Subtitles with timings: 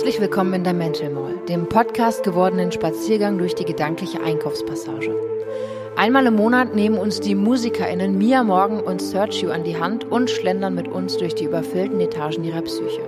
[0.00, 5.14] Herzlich willkommen in der Mental Mall, dem Podcast gewordenen Spaziergang durch die gedankliche Einkaufspassage.
[5.94, 10.30] Einmal im Monat nehmen uns die MusikerInnen Mia Morgan und Sergio an die Hand und
[10.30, 13.02] schlendern mit uns durch die überfüllten Etagen ihrer Psyche.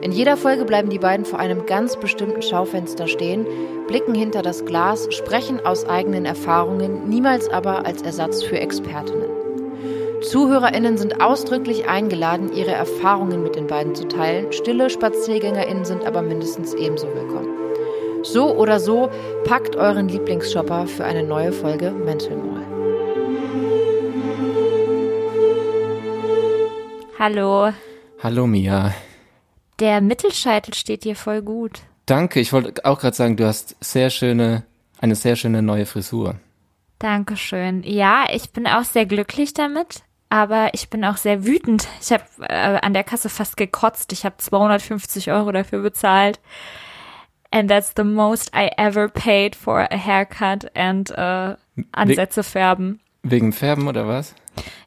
[0.00, 3.44] In jeder Folge bleiben die beiden vor einem ganz bestimmten Schaufenster stehen,
[3.86, 9.28] blicken hinter das Glas, sprechen aus eigenen Erfahrungen, niemals aber als Ersatz für Expertinnen.
[10.22, 14.52] ZuhörerInnen sind ausdrücklich eingeladen, ihre Erfahrungen mit beiden zu teilen.
[14.52, 17.48] Stille SpaziergängerInnen sind aber mindestens ebenso willkommen.
[18.24, 19.08] So oder so,
[19.44, 22.66] packt euren Lieblingsshopper für eine neue Folge Mental Mall.
[27.18, 27.72] Hallo.
[28.22, 28.92] Hallo Mia.
[29.78, 31.80] Der Mittelscheitel steht dir voll gut.
[32.06, 34.64] Danke, ich wollte auch gerade sagen, du hast sehr schöne,
[34.98, 36.34] eine sehr schöne neue Frisur.
[36.98, 37.82] Dankeschön.
[37.84, 41.88] Ja, ich bin auch sehr glücklich damit, aber ich bin auch sehr wütend.
[42.00, 44.12] Ich habe äh, an der Kasse fast gekotzt.
[44.12, 46.40] Ich habe 250 Euro dafür bezahlt.
[47.50, 51.56] And that's the most I ever paid for a haircut and äh,
[51.90, 53.00] Ansätze färben.
[53.24, 54.36] Wegen Färben oder was?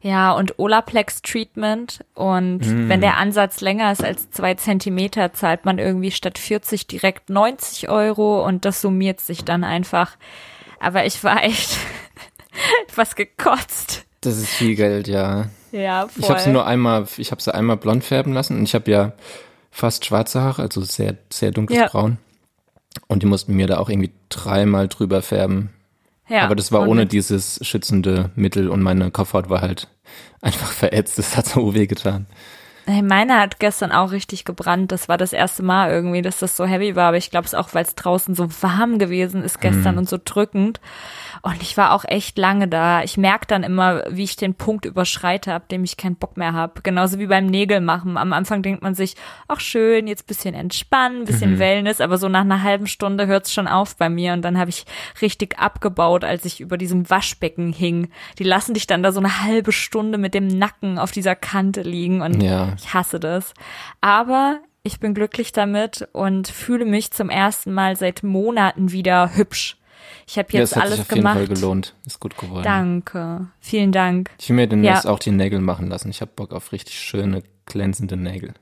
[0.02, 2.06] Ja, und Olaplex Treatment.
[2.14, 2.88] Und mm.
[2.88, 7.90] wenn der Ansatz länger ist als zwei Zentimeter, zahlt man irgendwie statt 40 direkt 90
[7.90, 10.16] Euro und das summiert sich dann einfach.
[10.80, 11.78] Aber ich war echt
[12.96, 14.06] was gekotzt.
[14.24, 15.50] Das ist viel Geld, ja.
[15.72, 16.24] Ja, voll.
[16.24, 18.90] Ich habe sie nur einmal, ich habe sie einmal blond färben lassen und ich habe
[18.90, 19.14] ja
[19.72, 21.88] fast schwarze Haare, also sehr, sehr dunkles ja.
[21.88, 22.18] Braun.
[23.08, 25.72] Und die mussten mir da auch irgendwie dreimal drüber färben.
[26.30, 29.90] Ja, Aber das war ohne dieses schützende Mittel und meine Kopfhaut war halt
[30.42, 31.18] einfach verätzt.
[31.18, 32.28] Das hat so weh getan.
[32.86, 34.92] Hey, meine hat gestern auch richtig gebrannt.
[34.92, 37.10] Das war das erste Mal irgendwie, dass das so heavy war.
[37.10, 40.00] Aber ich glaube es auch, weil es draußen so warm gewesen ist gestern mm.
[40.00, 40.82] und so drückend.
[41.44, 43.02] Und ich war auch echt lange da.
[43.02, 46.52] Ich merke dann immer, wie ich den Punkt überschreite, ab dem ich keinen Bock mehr
[46.52, 46.82] habe.
[46.84, 48.18] Genauso wie beim Nägelmachen.
[48.18, 49.16] Am Anfang denkt man sich,
[49.48, 51.60] ach schön, jetzt bisschen entspannen, bisschen mhm.
[51.60, 54.34] Wellness, aber so nach einer halben Stunde hört es schon auf bei mir.
[54.34, 54.86] Und dann habe ich
[55.22, 58.10] richtig abgebaut, als ich über diesem Waschbecken hing.
[58.40, 61.82] Die lassen dich dann da so eine halbe Stunde mit dem Nacken auf dieser Kante
[61.82, 62.73] liegen und ja.
[62.78, 63.54] Ich hasse das.
[64.02, 69.78] Aber ich bin glücklich damit und fühle mich zum ersten Mal seit Monaten wieder hübsch.
[70.28, 71.36] Ich habe jetzt ja, alles sich auf gemacht.
[71.40, 71.96] Jeden Fall gelohnt.
[72.06, 72.64] Ist gut geworden.
[72.64, 73.48] Danke.
[73.60, 74.30] Vielen Dank.
[74.40, 75.10] Ich will mir demnächst ja.
[75.10, 76.10] auch die Nägel machen lassen.
[76.10, 78.54] Ich habe Bock auf richtig schöne, glänzende Nägel.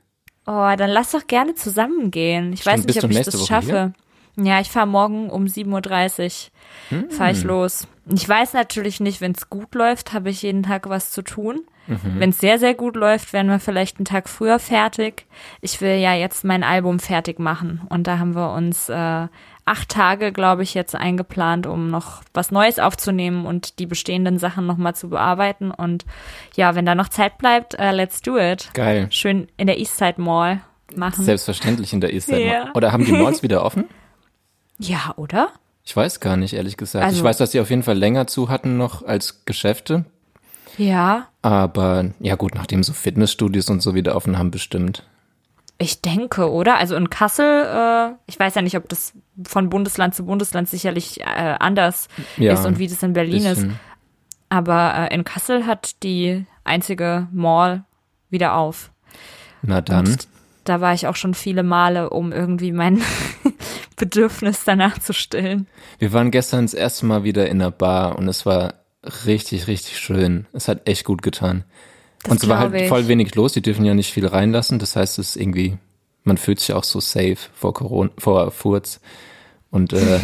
[0.46, 2.52] Oh, dann lass doch gerne zusammengehen.
[2.52, 3.92] Ich Stimmt, weiß nicht, ob ich das Woche schaffe.
[4.36, 4.44] Hier?
[4.44, 6.48] Ja, ich fahre morgen um 7.30
[6.90, 6.98] Uhr.
[6.98, 7.10] Hm.
[7.10, 7.86] Fahre ich los.
[8.12, 11.60] Ich weiß natürlich nicht, wenn es gut läuft, habe ich jeden Tag was zu tun.
[11.86, 12.18] Mhm.
[12.18, 15.26] Wenn es sehr, sehr gut läuft, werden wir vielleicht einen Tag früher fertig.
[15.60, 17.82] Ich will ja jetzt mein Album fertig machen.
[17.88, 19.26] Und da haben wir uns äh,
[19.64, 24.66] acht Tage, glaube ich, jetzt eingeplant, um noch was Neues aufzunehmen und die bestehenden Sachen
[24.66, 25.70] nochmal zu bearbeiten.
[25.70, 26.04] Und
[26.56, 28.70] ja, wenn da noch Zeit bleibt, uh, let's do it.
[28.74, 29.06] Geil.
[29.10, 30.60] Schön in der Eastside Mall
[30.94, 31.24] machen.
[31.24, 32.70] Selbstverständlich in der Eastside Mall.
[32.74, 33.84] Oder haben die Malls wieder offen?
[34.78, 35.50] Ja, oder?
[35.84, 37.04] Ich weiß gar nicht, ehrlich gesagt.
[37.04, 40.04] Also, ich weiß, dass sie auf jeden Fall länger zu hatten noch als Geschäfte.
[40.78, 41.28] Ja.
[41.42, 45.04] Aber ja gut, nachdem so Fitnessstudios und so wieder offen haben, bestimmt.
[45.78, 46.76] Ich denke, oder?
[46.76, 49.14] Also in Kassel, äh, ich weiß ja nicht, ob das
[49.46, 53.70] von Bundesland zu Bundesland sicherlich äh, anders ja, ist und wie das in Berlin bisschen.
[53.70, 53.76] ist.
[54.48, 57.84] Aber äh, in Kassel hat die einzige Mall
[58.30, 58.92] wieder auf.
[59.62, 60.06] Na dann.
[60.06, 60.28] Und
[60.64, 63.02] da war ich auch schon viele Male, um irgendwie mein
[63.96, 65.66] Bedürfnis danach zu stillen.
[65.98, 68.74] Wir waren gestern das erste Mal wieder in der Bar und es war
[69.26, 70.46] richtig, richtig schön.
[70.52, 71.64] Es hat echt gut getan.
[72.22, 72.88] Das und es war halt ich.
[72.88, 74.78] voll wenig los, die dürfen ja nicht viel reinlassen.
[74.78, 75.76] Das heißt, es ist irgendwie,
[76.24, 79.00] man fühlt sich auch so safe vor Corona, vor Furz.
[79.70, 80.20] Und äh,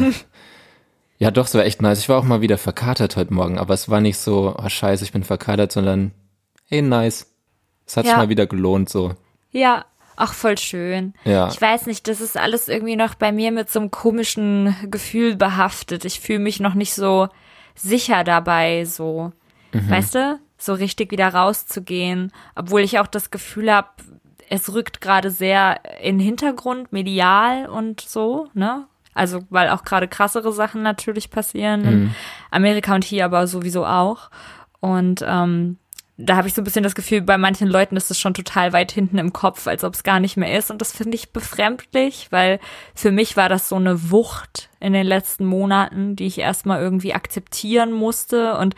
[1.18, 2.00] ja, doch, es war echt nice.
[2.00, 5.04] Ich war auch mal wieder verkatert heute Morgen, aber es war nicht so, oh scheiße,
[5.04, 6.12] ich bin verkatert, sondern
[6.66, 7.26] hey, nice.
[7.86, 8.12] Es hat ja.
[8.12, 9.14] sich mal wieder gelohnt, so.
[9.50, 9.86] Ja,
[10.20, 11.14] Ach, voll schön.
[11.24, 11.46] Ja.
[11.46, 15.36] Ich weiß nicht, das ist alles irgendwie noch bei mir mit so einem komischen Gefühl
[15.36, 16.04] behaftet.
[16.04, 17.28] Ich fühle mich noch nicht so
[17.78, 19.32] sicher dabei, so.
[19.72, 19.90] Mhm.
[19.90, 20.38] Weißt du?
[20.58, 23.88] so richtig wieder rauszugehen, obwohl ich auch das Gefühl habe,
[24.50, 28.86] es rückt gerade sehr in den Hintergrund, medial und so, ne?
[29.14, 31.88] Also, weil auch gerade krassere Sachen natürlich passieren mhm.
[31.88, 32.14] in
[32.50, 34.30] Amerika und hier aber sowieso auch.
[34.80, 35.78] Und ähm,
[36.18, 38.72] da habe ich so ein bisschen das Gefühl, bei manchen Leuten ist es schon total
[38.72, 40.70] weit hinten im Kopf, als ob es gar nicht mehr ist.
[40.70, 42.60] Und das finde ich befremdlich, weil
[42.94, 47.14] für mich war das so eine Wucht in den letzten Monaten, die ich erstmal irgendwie
[47.14, 48.56] akzeptieren musste.
[48.56, 48.74] Und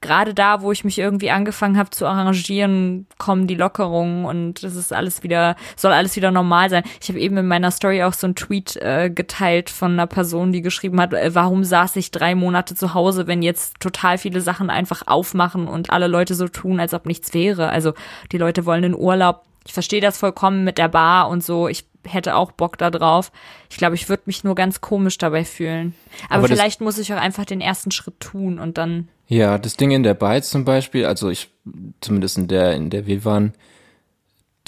[0.00, 4.76] gerade da, wo ich mich irgendwie angefangen habe zu arrangieren, kommen die Lockerungen und es
[4.76, 6.84] ist alles wieder, soll alles wieder normal sein.
[7.00, 10.52] Ich habe eben in meiner Story auch so einen Tweet äh, geteilt von einer Person,
[10.52, 14.40] die geschrieben hat, äh, warum saß ich drei Monate zu Hause, wenn jetzt total viele
[14.40, 17.68] Sachen einfach aufmachen und alle Leute so tun, als ob nichts wäre.
[17.68, 17.92] Also
[18.32, 19.44] die Leute wollen in Urlaub.
[19.66, 21.68] Ich verstehe das vollkommen mit der Bar und so.
[21.68, 23.32] Ich hätte auch Bock da drauf.
[23.70, 25.94] Ich glaube, ich würde mich nur ganz komisch dabei fühlen.
[26.28, 29.08] Aber, Aber vielleicht muss ich auch einfach den ersten Schritt tun und dann.
[29.28, 31.48] Ja, das Ding in der Bytes zum Beispiel, also ich,
[32.00, 33.54] zumindest in der, in der wir waren,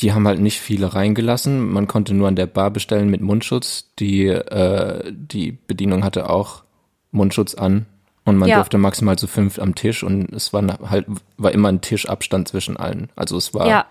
[0.00, 1.70] die haben halt nicht viele reingelassen.
[1.70, 3.90] Man konnte nur an der Bar bestellen mit Mundschutz.
[3.98, 6.64] Die, äh, die Bedienung hatte auch
[7.12, 7.86] Mundschutz an
[8.24, 8.56] und man ja.
[8.56, 11.06] durfte maximal zu fünf am Tisch und es war halt,
[11.36, 13.10] war immer ein Tischabstand zwischen allen.
[13.16, 13.86] Also es war ja.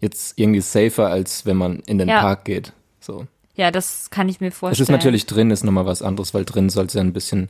[0.00, 2.20] jetzt irgendwie safer, als wenn man in den ja.
[2.20, 2.72] Park geht.
[3.08, 3.26] So.
[3.56, 4.84] Ja, das kann ich mir vorstellen.
[4.84, 7.48] Es ist natürlich drin, ist nochmal was anderes, weil drin soll es ja ein bisschen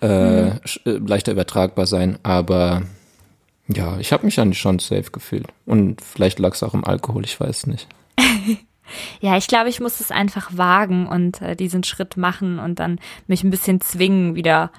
[0.00, 0.50] äh,
[0.84, 1.06] hm.
[1.06, 2.82] leichter übertragbar sein, aber
[3.68, 5.46] ja, ich habe mich eigentlich schon safe gefühlt.
[5.64, 7.88] Und vielleicht lag es auch im Alkohol, ich weiß nicht.
[9.20, 12.98] ja, ich glaube, ich muss es einfach wagen und äh, diesen Schritt machen und dann
[13.26, 14.70] mich ein bisschen zwingen, wieder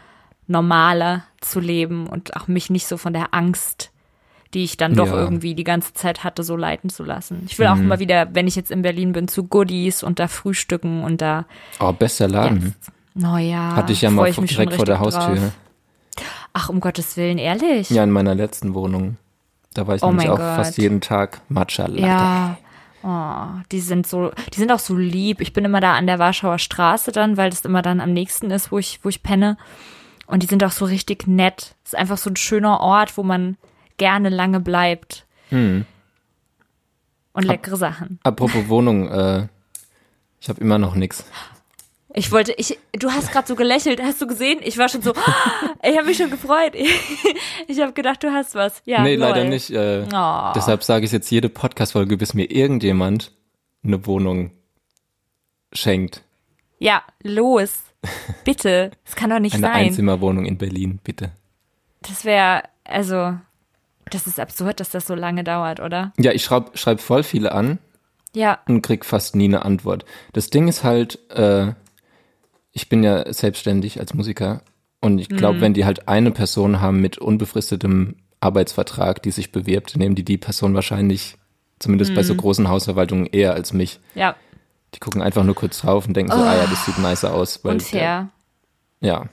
[0.47, 3.91] normaler zu leben und auch mich nicht so von der Angst,
[4.53, 5.15] die ich dann doch ja.
[5.15, 7.44] irgendwie die ganze Zeit hatte, so leiten zu lassen.
[7.47, 7.73] Ich will mhm.
[7.73, 11.21] auch immer wieder, wenn ich jetzt in Berlin bin, zu Goodies und da frühstücken und
[11.21, 11.45] da.
[11.79, 12.75] Oh, bester Laden.
[13.15, 13.75] Ja, ja.
[13.75, 15.35] Hatte ich ja mal ich direkt vor der Haustür.
[15.35, 15.51] Drauf.
[16.53, 17.89] Ach, um Gottes Willen, ehrlich?
[17.89, 19.17] Ja, in meiner letzten Wohnung.
[19.73, 20.55] Da war ich oh nämlich auch Gott.
[20.55, 22.01] fast jeden Tag Matcha Latte.
[22.01, 22.57] Ja.
[23.03, 25.39] Oh, die sind so, die sind auch so lieb.
[25.39, 28.49] Ich bin immer da an der Warschauer Straße dann, weil das immer dann am nächsten
[28.49, 29.57] ist, wo ich, wo ich penne.
[30.25, 31.75] Und die sind auch so richtig nett.
[31.83, 33.55] Es ist einfach so ein schöner Ort, wo man
[33.97, 35.25] gerne lange bleibt.
[35.49, 35.85] Hm.
[37.33, 38.19] Und leckere Ab, Sachen.
[38.23, 39.47] Apropos Wohnung, äh,
[40.39, 41.25] ich habe immer noch nichts.
[42.13, 44.59] Ich wollte, ich, du hast gerade so gelächelt, hast du gesehen?
[44.63, 45.13] Ich war schon so,
[45.83, 46.73] ich habe mich schon gefreut.
[47.69, 48.81] Ich habe gedacht, du hast was.
[48.85, 49.27] Ja, nee, lol.
[49.27, 49.69] leider nicht.
[49.71, 50.51] Äh, oh.
[50.55, 53.33] Deshalb sage ich jetzt jede Podcast-Folge, bis mir irgendjemand
[53.83, 54.51] eine Wohnung
[55.73, 56.23] schenkt.
[56.79, 57.83] Ja, los.
[58.45, 58.91] Bitte.
[59.03, 59.71] Das kann doch nicht Eine sein.
[59.71, 61.31] Eine Einzimmerwohnung in Berlin, bitte.
[62.01, 63.38] Das wäre, also,
[64.09, 66.13] das ist absurd, dass das so lange dauert, oder?
[66.18, 67.80] Ja, ich schreibe schreib voll viele an.
[68.33, 68.59] Ja.
[68.68, 70.06] Und krieg fast nie eine Antwort.
[70.33, 71.74] Das Ding ist halt, äh,
[72.71, 74.62] ich bin ja selbstständig als Musiker
[75.01, 75.62] und ich glaube, mhm.
[75.62, 80.38] wenn die halt eine Person haben mit unbefristetem Arbeitsvertrag, die sich bewirbt, nehmen die die
[80.38, 81.38] Person wahrscheinlich,
[81.80, 82.15] zumindest mhm.
[82.15, 82.38] bei so mhm.
[82.38, 84.00] großen Hausverwaltungen, eher als mich.
[84.13, 84.36] Ja.
[84.94, 87.33] Die gucken einfach nur kurz drauf und denken so, oh, ah ja, das sieht nicer
[87.33, 87.63] aus.
[87.63, 88.30] Weil unfair.
[89.01, 89.25] Der, ja.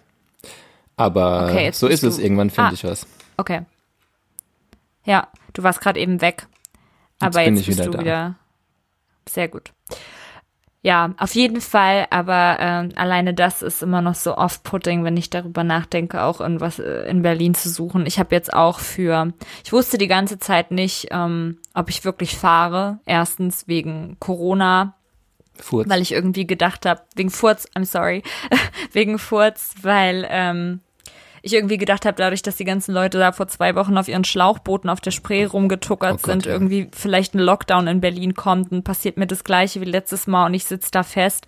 [0.97, 3.07] Aber okay, so ist es, irgendwann finde ah, ich was.
[3.37, 3.63] Okay.
[5.05, 6.47] Ja, du warst gerade eben weg.
[7.21, 8.01] Aber jetzt, jetzt bist wieder du da.
[8.01, 8.35] wieder.
[9.29, 9.73] Sehr gut.
[10.83, 15.31] Ja, auf jeden Fall, aber äh, alleine das ist immer noch so off-putting, wenn ich
[15.31, 18.05] darüber nachdenke, auch irgendwas äh, in Berlin zu suchen.
[18.05, 19.33] Ich habe jetzt auch für,
[19.65, 22.99] ich wusste die ganze Zeit nicht, ähm, ob ich wirklich fahre.
[23.07, 24.95] Erstens wegen Corona,
[25.59, 25.89] Furz.
[25.89, 28.23] Weil ich irgendwie gedacht habe, wegen Furz, I'm sorry,
[28.93, 30.81] wegen Furz, weil ähm,
[31.45, 34.25] ich irgendwie gedacht habe, dadurch, dass die ganzen Leute da vor zwei Wochen auf ihren
[34.25, 36.53] Schlauchbooten auf der Spree rumgetuckert oh Gott, sind, ja.
[36.53, 40.47] irgendwie vielleicht ein Lockdown in Berlin kommt und passiert mir das gleiche wie letztes Mal
[40.47, 41.47] und ich sitze da fest.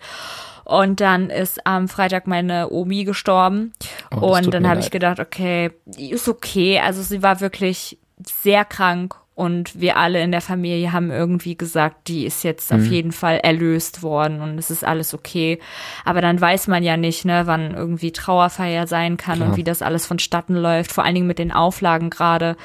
[0.63, 3.73] Und dann ist am Freitag meine Omi gestorben.
[4.11, 6.79] Oh, und dann habe ich gedacht, okay, ist okay.
[6.79, 12.07] Also sie war wirklich sehr krank und wir alle in der Familie haben irgendwie gesagt,
[12.07, 12.79] die ist jetzt mhm.
[12.79, 15.59] auf jeden Fall erlöst worden und es ist alles okay.
[16.05, 19.49] Aber dann weiß man ja nicht, ne, wann irgendwie Trauerfeier sein kann Klar.
[19.49, 22.57] und wie das alles vonstatten läuft, vor allen Dingen mit den Auflagen gerade.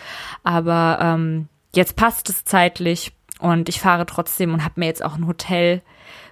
[0.44, 5.16] Aber ähm, jetzt passt es zeitlich und ich fahre trotzdem und habe mir jetzt auch
[5.16, 5.82] ein Hotel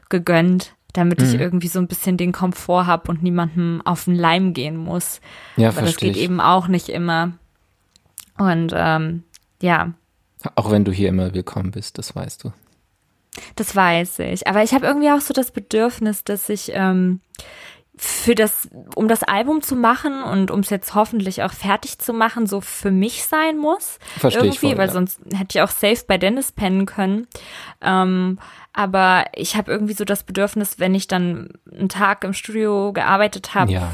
[0.09, 1.27] gegönnt, damit mhm.
[1.27, 5.21] ich irgendwie so ein bisschen den Komfort habe und niemandem auf den Leim gehen muss.
[5.59, 6.23] Ja, Aber das geht ich.
[6.23, 7.33] eben auch nicht immer.
[8.39, 9.25] Und ähm,
[9.61, 9.93] ja,
[10.55, 12.53] auch wenn du hier immer willkommen bist, das weißt du.
[13.57, 14.47] Das weiß ich.
[14.47, 17.21] Aber ich habe irgendwie auch so das Bedürfnis, dass ich ähm,
[17.97, 22.15] für das, um das Album zu machen und um es jetzt hoffentlich auch fertig zu
[22.15, 23.99] machen, so für mich sein muss.
[24.17, 24.93] Verstehe irgendwie, ich voll, weil ja.
[24.93, 27.27] sonst hätte ich auch safe bei Dennis pennen können.
[27.83, 28.39] Ähm,
[28.73, 33.55] aber ich habe irgendwie so das Bedürfnis, wenn ich dann einen Tag im Studio gearbeitet
[33.55, 33.89] habe, ja.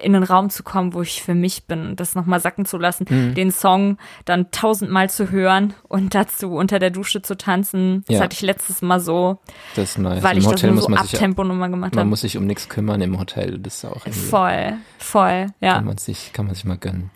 [0.00, 3.04] in einen Raum zu kommen, wo ich für mich bin, das nochmal sacken zu lassen,
[3.08, 3.34] mhm.
[3.34, 8.04] den Song dann tausendmal zu hören und dazu unter der Dusche zu tanzen.
[8.06, 8.22] Das ja.
[8.22, 9.38] hatte ich letztes Mal so.
[9.76, 10.22] Das ist nice.
[10.22, 12.00] Weil Im ich Hotel das nur so Abtempo nochmal gemacht habe.
[12.00, 13.58] Man muss sich um nichts kümmern im Hotel.
[13.58, 14.28] Das ist auch irgendwie.
[14.28, 15.74] Voll, voll, ja.
[15.74, 17.10] Kann man sich, kann man sich mal gönnen.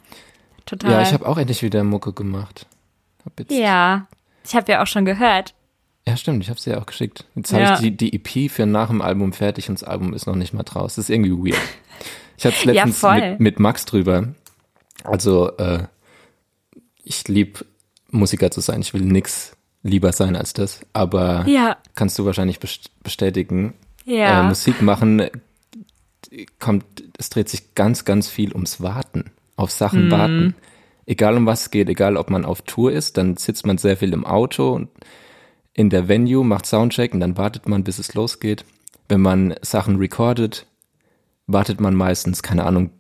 [0.66, 0.92] Total.
[0.92, 2.66] Ja, ich habe auch endlich wieder Mucke gemacht.
[3.49, 4.06] ja,
[4.44, 5.55] ich habe ja auch schon gehört.
[6.08, 7.25] Ja, stimmt, ich habe sie ja auch geschickt.
[7.34, 7.58] Jetzt ja.
[7.58, 10.36] habe ich die, die EP für nach dem Album fertig und das Album ist noch
[10.36, 10.94] nicht mal draus.
[10.94, 11.60] Das ist irgendwie weird.
[12.36, 14.28] Ich hatte letztens ja, mit, mit, Max drüber.
[15.04, 15.84] Also, äh,
[17.02, 17.64] ich lieb
[18.10, 18.80] Musiker zu sein.
[18.80, 20.80] Ich will nix lieber sein als das.
[20.92, 21.76] Aber ja.
[21.94, 22.60] kannst du wahrscheinlich
[23.02, 23.75] bestätigen.
[24.04, 24.44] Ja.
[24.44, 25.28] Äh, Musik machen
[26.58, 26.84] kommt,
[27.18, 29.30] es dreht sich ganz, ganz viel ums Warten.
[29.56, 30.10] Auf Sachen mhm.
[30.10, 30.54] warten.
[31.06, 33.96] Egal um was es geht, egal ob man auf Tour ist, dann sitzt man sehr
[33.96, 34.88] viel im Auto und
[35.76, 38.64] in der Venue, macht Soundcheck und dann wartet man, bis es losgeht.
[39.09, 40.66] Wenn man Sachen recordet,
[41.47, 42.90] wartet man meistens, keine Ahnung,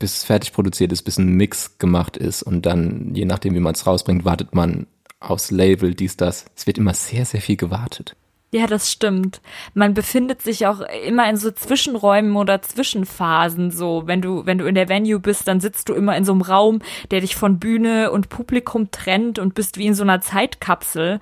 [0.00, 3.60] bis es fertig produziert ist, bis ein Mix gemacht ist und dann, je nachdem, wie
[3.60, 4.88] man es rausbringt, wartet man
[5.20, 6.46] aufs Label, dies, das.
[6.56, 8.16] Es wird immer sehr, sehr viel gewartet.
[8.54, 9.40] Ja, das stimmt.
[9.74, 13.72] Man befindet sich auch immer in so Zwischenräumen oder Zwischenphasen.
[13.72, 16.30] So, wenn du, wenn du in der Venue bist, dann sitzt du immer in so
[16.30, 16.78] einem Raum,
[17.10, 21.18] der dich von Bühne und Publikum trennt und bist wie in so einer Zeitkapsel.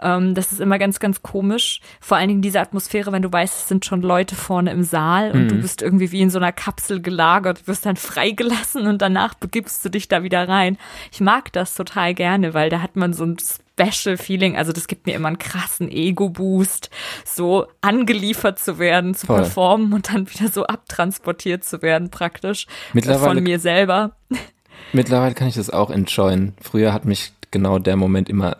[0.00, 1.80] Ähm, das ist immer ganz, ganz komisch.
[2.00, 5.30] Vor allen Dingen diese Atmosphäre, wenn du weißt, es sind schon Leute vorne im Saal
[5.30, 5.48] und mhm.
[5.48, 9.84] du bist irgendwie wie in so einer Kapsel gelagert, wirst dann freigelassen und danach begibst
[9.84, 10.76] du dich da wieder rein.
[11.12, 14.56] Ich mag das total gerne, weil da hat man so ein Special Feeling.
[14.56, 16.90] Also das gibt mir immer einen krassen Ego-Boost,
[17.24, 19.42] so angeliefert zu werden, zu Voll.
[19.42, 24.16] performen und dann wieder so abtransportiert zu werden praktisch von mir selber.
[24.92, 26.54] Mittlerweile kann ich das auch enjoyen.
[26.60, 28.56] Früher hat mich genau der Moment immer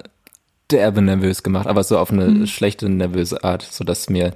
[0.70, 2.46] derbe nervös gemacht, aber so auf eine mhm.
[2.46, 4.34] schlechte, nervöse Art, so dass mir,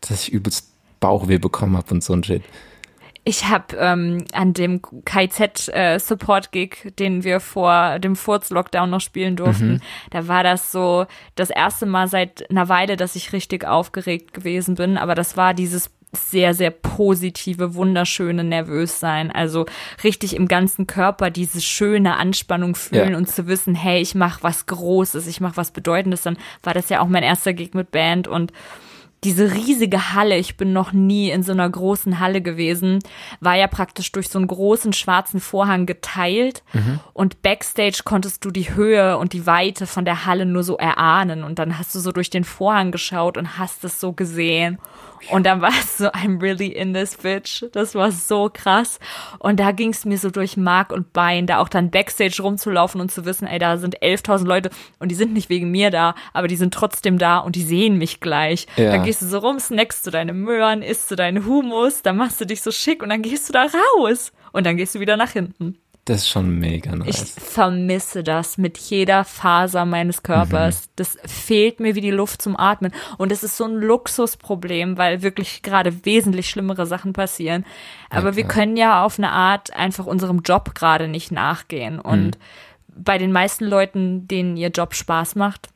[0.00, 2.42] dass ich übelst Bauchweh bekommen habe und so ein Shit.
[3.24, 8.90] Ich habe ähm, an dem KZ äh, Support Gig, den wir vor dem Furz Lockdown
[8.90, 9.80] noch spielen durften, mhm.
[10.10, 14.74] da war das so das erste Mal seit einer Weile, dass ich richtig aufgeregt gewesen
[14.74, 19.30] bin, aber das war dieses sehr, sehr positive, wunderschöne Nervössein.
[19.30, 19.64] Also
[20.04, 23.16] richtig im ganzen Körper diese schöne Anspannung fühlen ja.
[23.16, 26.22] und zu wissen, hey, ich mache was Großes, ich mache was Bedeutendes.
[26.22, 28.52] Dann war das ja auch mein erster Gig mit Band und
[29.24, 32.98] diese riesige Halle, ich bin noch nie in so einer großen Halle gewesen,
[33.40, 36.98] war ja praktisch durch so einen großen schwarzen Vorhang geteilt mhm.
[37.12, 41.44] und backstage konntest du die Höhe und die Weite von der Halle nur so erahnen
[41.44, 44.78] und dann hast du so durch den Vorhang geschaut und hast es so gesehen
[45.30, 47.64] und dann war es so, I'm really in this bitch.
[47.72, 48.98] Das war so krass.
[49.38, 53.00] Und da ging es mir so durch Mark und Bein, da auch dann Backstage rumzulaufen
[53.00, 56.14] und zu wissen, ey, da sind 11.000 Leute und die sind nicht wegen mir da,
[56.32, 58.66] aber die sind trotzdem da und die sehen mich gleich.
[58.76, 58.92] Ja.
[58.92, 62.40] Dann gehst du so rum, snackst du deine Möhren, isst du deinen Humus, dann machst
[62.40, 64.32] du dich so schick und dann gehst du da raus.
[64.52, 65.78] Und dann gehst du wieder nach hinten.
[66.04, 67.36] Das ist schon mega nice.
[67.36, 70.86] Ich vermisse das mit jeder Faser meines Körpers.
[70.86, 70.90] Mhm.
[70.96, 72.92] Das fehlt mir wie die Luft zum Atmen.
[73.18, 77.64] Und es ist so ein Luxusproblem, weil wirklich gerade wesentlich schlimmere Sachen passieren.
[78.10, 82.00] Aber ja, wir können ja auf eine Art einfach unserem Job gerade nicht nachgehen.
[82.00, 83.04] Und mhm.
[83.04, 85.68] bei den meisten Leuten, denen ihr Job Spaß macht,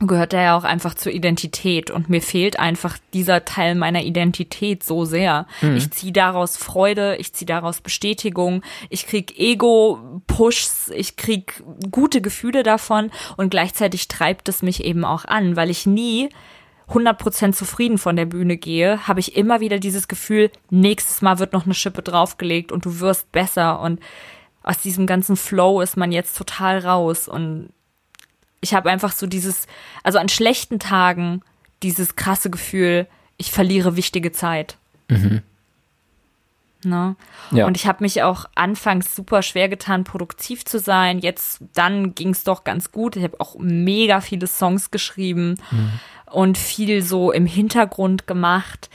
[0.00, 4.84] gehört er ja auch einfach zur Identität und mir fehlt einfach dieser Teil meiner Identität
[4.84, 5.46] so sehr.
[5.60, 5.76] Mhm.
[5.76, 12.62] Ich ziehe daraus Freude, ich ziehe daraus Bestätigung, ich krieg Ego-Pushs, ich krieg gute Gefühle
[12.62, 16.28] davon und gleichzeitig treibt es mich eben auch an, weil ich nie
[16.88, 21.52] 100% zufrieden von der Bühne gehe, habe ich immer wieder dieses Gefühl, nächstes Mal wird
[21.52, 24.00] noch eine Schippe draufgelegt und du wirst besser und
[24.62, 27.70] aus diesem ganzen Flow ist man jetzt total raus und
[28.60, 29.66] ich habe einfach so dieses,
[30.02, 31.42] also an schlechten Tagen
[31.82, 34.76] dieses krasse Gefühl, ich verliere wichtige Zeit.
[35.08, 35.42] Mhm.
[36.84, 37.16] Ne?
[37.50, 37.66] Ja.
[37.66, 41.18] Und ich habe mich auch anfangs super schwer getan, produktiv zu sein.
[41.18, 43.16] Jetzt, dann ging es doch ganz gut.
[43.16, 45.90] Ich habe auch mega viele Songs geschrieben mhm.
[46.30, 48.90] und viel so im Hintergrund gemacht.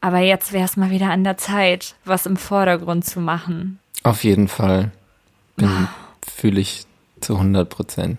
[0.00, 3.80] Aber jetzt wäre es mal wieder an der Zeit, was im Vordergrund zu machen.
[4.04, 4.92] Auf jeden Fall.
[6.36, 6.86] Fühle ich
[7.20, 8.18] zu 100 Prozent.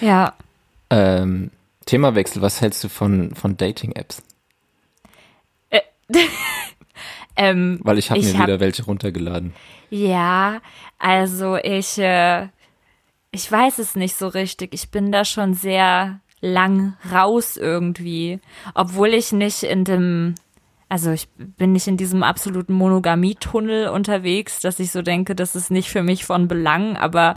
[0.00, 0.34] Ja.
[0.90, 1.50] Ähm,
[1.86, 4.22] Themawechsel, was hältst du von, von Dating-Apps?
[5.70, 5.80] Äh,
[7.36, 9.54] ähm, Weil ich habe mir hab, wieder welche runtergeladen.
[9.90, 10.60] Ja,
[10.98, 12.48] also ich, äh,
[13.30, 14.74] ich weiß es nicht so richtig.
[14.74, 18.40] Ich bin da schon sehr lang raus irgendwie.
[18.74, 20.34] Obwohl ich nicht in dem,
[20.88, 25.70] also ich bin nicht in diesem absoluten Monogamie-Tunnel unterwegs, dass ich so denke, das ist
[25.70, 27.34] nicht für mich von Belang, aber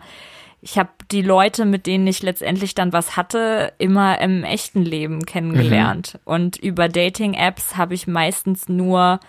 [0.61, 5.25] ich habe die Leute, mit denen ich letztendlich dann was hatte, immer im echten Leben
[5.25, 6.15] kennengelernt.
[6.15, 6.19] Mhm.
[6.25, 9.19] Und über Dating-Apps habe ich meistens nur,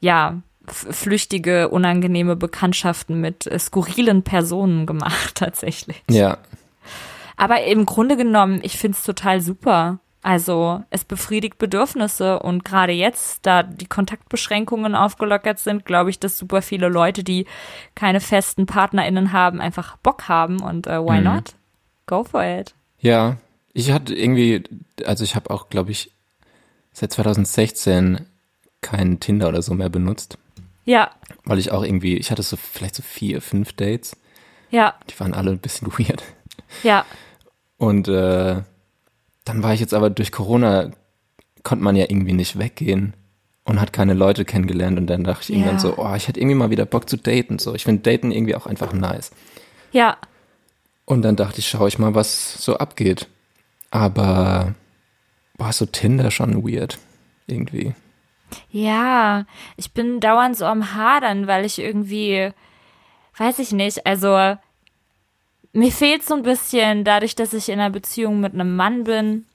[0.00, 6.02] ja, flüchtige, unangenehme Bekanntschaften mit äh, skurrilen Personen gemacht, tatsächlich.
[6.10, 6.38] Ja.
[7.36, 9.98] Aber im Grunde genommen, ich find's total super.
[10.22, 16.38] Also es befriedigt Bedürfnisse und gerade jetzt, da die Kontaktbeschränkungen aufgelockert sind, glaube ich, dass
[16.38, 17.46] super viele Leute, die
[17.96, 21.24] keine festen PartnerInnen haben, einfach Bock haben und uh, why mhm.
[21.24, 21.54] not?
[22.06, 22.74] Go for it.
[23.00, 23.36] Ja,
[23.72, 24.62] ich hatte irgendwie,
[25.04, 26.12] also ich habe auch, glaube ich,
[26.92, 28.26] seit 2016
[28.80, 30.38] kein Tinder oder so mehr benutzt.
[30.84, 31.10] Ja.
[31.44, 34.16] Weil ich auch irgendwie, ich hatte so vielleicht so vier, fünf Dates.
[34.70, 34.94] Ja.
[35.10, 36.22] Die waren alle ein bisschen weird.
[36.84, 37.04] Ja.
[37.76, 38.62] Und äh,
[39.44, 40.90] dann war ich jetzt aber durch Corona,
[41.62, 43.14] konnte man ja irgendwie nicht weggehen
[43.64, 45.56] und hat keine Leute kennengelernt und dann dachte ich ja.
[45.56, 47.58] irgendwann so, oh, ich hätte irgendwie mal wieder Bock zu daten.
[47.58, 49.30] So, ich finde Daten irgendwie auch einfach nice.
[49.92, 50.16] Ja.
[51.04, 53.28] Und dann dachte ich, schaue ich mal, was so abgeht.
[53.90, 54.74] Aber
[55.62, 56.98] Boah, so Tinder schon weird.
[57.46, 57.94] Irgendwie.
[58.70, 59.46] Ja,
[59.76, 62.50] ich bin dauernd so am Hadern, weil ich irgendwie,
[63.36, 64.56] weiß ich nicht, also
[65.72, 69.46] mir fehlt so ein bisschen dadurch, dass ich in einer Beziehung mit einem Mann bin.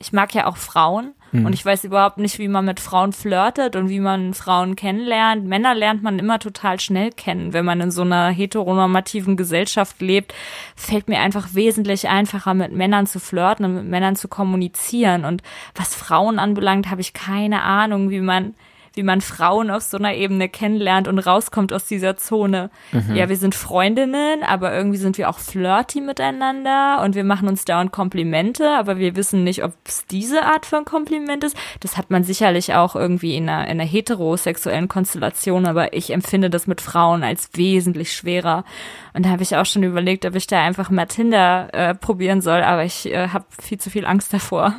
[0.00, 1.46] Ich mag ja auch Frauen hm.
[1.46, 5.46] und ich weiß überhaupt nicht, wie man mit Frauen flirtet und wie man Frauen kennenlernt.
[5.46, 7.52] Männer lernt man immer total schnell kennen.
[7.52, 10.34] Wenn man in so einer heteronormativen Gesellschaft lebt,
[10.74, 15.24] fällt mir einfach wesentlich einfacher, mit Männern zu flirten und mit Männern zu kommunizieren.
[15.24, 15.42] Und
[15.74, 18.54] was Frauen anbelangt, habe ich keine Ahnung, wie man
[18.94, 22.70] wie man Frauen auf so einer Ebene kennenlernt und rauskommt aus dieser Zone.
[22.92, 23.16] Mhm.
[23.16, 27.64] Ja, wir sind Freundinnen, aber irgendwie sind wir auch flirty miteinander und wir machen uns
[27.64, 31.56] dauernd Komplimente, aber wir wissen nicht, ob es diese Art von Kompliment ist.
[31.80, 36.50] Das hat man sicherlich auch irgendwie in einer, in einer heterosexuellen Konstellation, aber ich empfinde
[36.50, 38.64] das mit Frauen als wesentlich schwerer.
[39.12, 42.40] Und da habe ich auch schon überlegt, ob ich da einfach mal Tinder äh, probieren
[42.40, 44.74] soll, aber ich äh, habe viel zu viel Angst davor.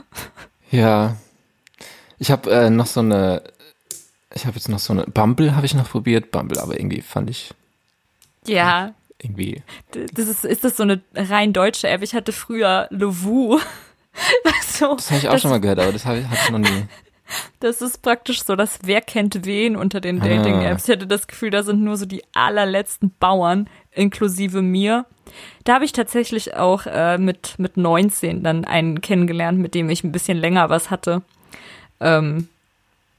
[0.72, 1.16] Ja,
[2.18, 3.44] ich habe äh, noch so eine
[4.36, 7.30] ich habe jetzt noch so eine Bumble habe ich noch probiert, Bumble, aber irgendwie fand
[7.30, 7.54] ich
[8.46, 9.64] ja irgendwie.
[9.92, 12.04] Das ist ist das so eine rein deutsche App?
[12.04, 13.60] Ich hatte früher Lovu.
[14.62, 16.60] so, das habe ich auch schon mal gehört, aber das habe ich, hab ich noch
[16.60, 16.86] nie.
[17.60, 20.26] Das ist praktisch so, dass wer kennt wen unter den ah.
[20.26, 20.88] Dating-Apps.
[20.88, 25.06] Ich hatte das Gefühl, da sind nur so die allerletzten Bauern, inklusive mir.
[25.64, 30.04] Da habe ich tatsächlich auch äh, mit, mit 19 dann einen kennengelernt, mit dem ich
[30.04, 31.24] ein bisschen länger was hatte.
[32.00, 32.48] Ähm,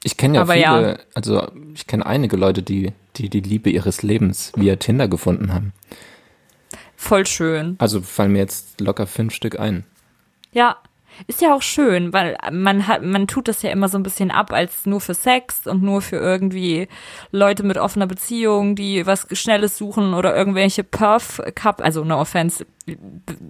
[0.03, 0.99] ich kenne ja Aber viele, ja.
[1.15, 5.73] also ich kenne einige Leute, die, die die Liebe ihres Lebens via Tinder gefunden haben.
[6.97, 7.77] Voll schön.
[7.79, 9.85] Also fallen mir jetzt locker fünf Stück ein.
[10.53, 10.79] Ja,
[11.27, 14.31] ist ja auch schön, weil man hat, man tut das ja immer so ein bisschen
[14.31, 16.89] ab als nur für Sex und nur für irgendwie
[17.33, 22.67] Leute mit offener Beziehung, die was Schnelles suchen oder irgendwelche Perf-Cup, also no offense.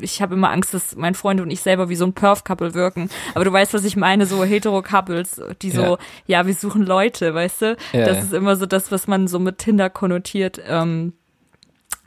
[0.01, 3.11] Ich habe immer Angst, dass mein Freund und ich selber wie so ein Perf-Couple wirken.
[3.35, 5.99] Aber du weißt, was ich meine, so hetero-Couples, die so, ja.
[6.27, 7.77] ja, wir suchen Leute, weißt du?
[7.93, 8.07] Ja.
[8.07, 10.61] Das ist immer so das, was man so mit Tinder konnotiert.
[10.67, 11.12] Ähm,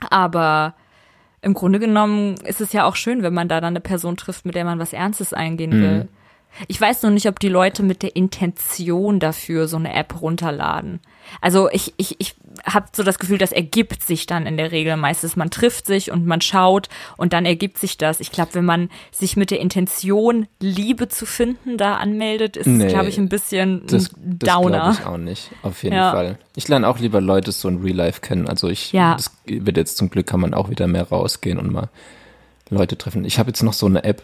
[0.08, 0.74] aber
[1.42, 4.44] im Grunde genommen ist es ja auch schön, wenn man da dann eine Person trifft,
[4.44, 5.82] mit der man was Ernstes eingehen mhm.
[5.82, 6.08] will.
[6.68, 11.00] Ich weiß noch nicht, ob die Leute mit der Intention dafür so eine App runterladen.
[11.40, 12.34] Also ich, ich, ich
[12.64, 15.36] habe so das Gefühl, das ergibt sich dann in der Regel meistens.
[15.36, 18.20] Man trifft sich und man schaut und dann ergibt sich das.
[18.20, 22.88] Ich glaube, wenn man sich mit der Intention, Liebe zu finden, da anmeldet, ist nee,
[22.88, 24.78] glaube ich, ein bisschen das, ein Downer.
[24.78, 26.10] Das glaube ich auch nicht, auf jeden ja.
[26.10, 26.38] Fall.
[26.56, 28.48] Ich lerne auch lieber Leute so in Real Life kennen.
[28.48, 29.14] Also ich, ja.
[29.14, 31.88] das wird jetzt zum Glück, kann man auch wieder mehr rausgehen und mal
[32.70, 33.24] Leute treffen.
[33.24, 34.22] Ich habe jetzt noch so eine App,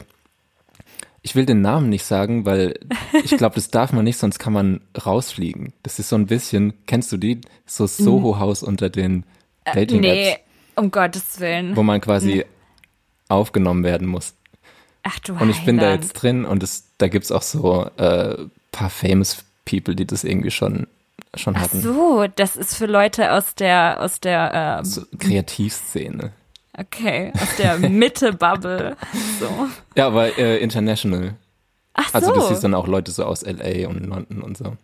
[1.26, 2.78] ich will den Namen nicht sagen, weil
[3.24, 5.72] ich glaube, das darf man nicht, sonst kann man rausfliegen.
[5.82, 7.40] Das ist so ein bisschen, kennst du die?
[7.66, 9.24] So Soho-Haus unter den
[9.64, 10.14] äh, Dating-Apps.
[10.14, 10.38] Nee,
[10.76, 11.74] um Gottes Willen.
[11.74, 12.44] Wo man quasi nee.
[13.28, 14.34] aufgenommen werden muss.
[15.02, 18.36] Ach du Und ich bin da jetzt drin und es, da gibt's auch so äh,
[18.70, 20.86] paar famous People, die das irgendwie schon
[21.34, 21.78] schon hatten.
[21.78, 26.30] Ach so, das ist für Leute aus der aus der ähm, so Kreativszene.
[26.78, 28.96] Okay, aus der Mitte-Bubble.
[29.40, 29.48] So.
[29.94, 31.34] Ja, aber äh, international.
[31.94, 32.14] Ach so.
[32.14, 34.76] Also das ist dann auch Leute so aus LA und London und so.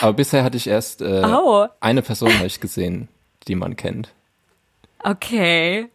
[0.00, 1.66] Aber bisher hatte ich erst äh, oh.
[1.80, 3.08] eine Person habe ich gesehen,
[3.46, 4.12] die man kennt.
[5.04, 5.88] Okay.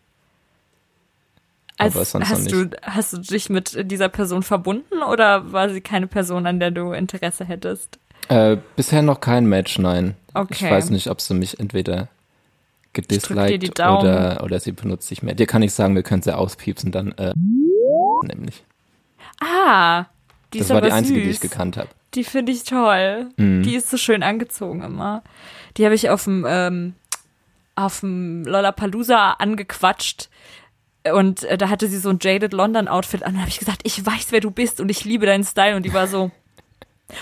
[1.78, 6.46] Als, hast, du, hast du dich mit dieser Person verbunden oder war sie keine Person,
[6.46, 8.00] an der du Interesse hättest?
[8.30, 10.16] Äh, bisher noch kein Match, nein.
[10.34, 10.54] Okay.
[10.54, 12.08] Ich weiß nicht, ob sie mich entweder
[12.94, 15.36] gedisliked oder, oder sie benutzt sich mehr.
[15.36, 17.34] Dir kann ich sagen, wir können sie auspiepsen, dann äh,
[18.24, 18.64] nämlich.
[19.40, 20.06] Ah,
[20.54, 21.26] die das ist war die einzige, süß.
[21.26, 21.90] die ich gekannt habe.
[22.14, 23.30] Die finde ich toll.
[23.38, 23.64] Mhm.
[23.64, 25.24] Die ist so schön angezogen immer.
[25.78, 26.94] Die habe ich auf dem ähm,
[27.76, 30.30] auf dem Lollapalooza angequatscht.
[31.12, 33.34] Und äh, da hatte sie so ein Jaded London Outfit an.
[33.34, 35.76] Da habe ich gesagt, ich weiß, wer du bist und ich liebe deinen Style.
[35.76, 36.32] Und die war so,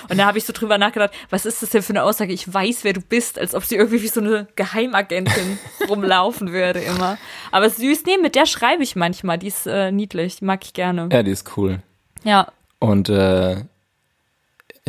[0.10, 2.34] und da habe ich so drüber nachgedacht, was ist das denn für eine Aussage?
[2.34, 6.80] Ich weiß, wer du bist, als ob sie irgendwie wie so eine Geheimagentin rumlaufen würde
[6.80, 7.18] immer.
[7.52, 9.38] Aber süß, nee, mit der schreibe ich manchmal.
[9.38, 11.10] Die ist äh, niedlich, die mag ich gerne.
[11.12, 11.80] Ja, die ist cool.
[12.24, 12.48] Ja.
[12.80, 13.64] Und äh,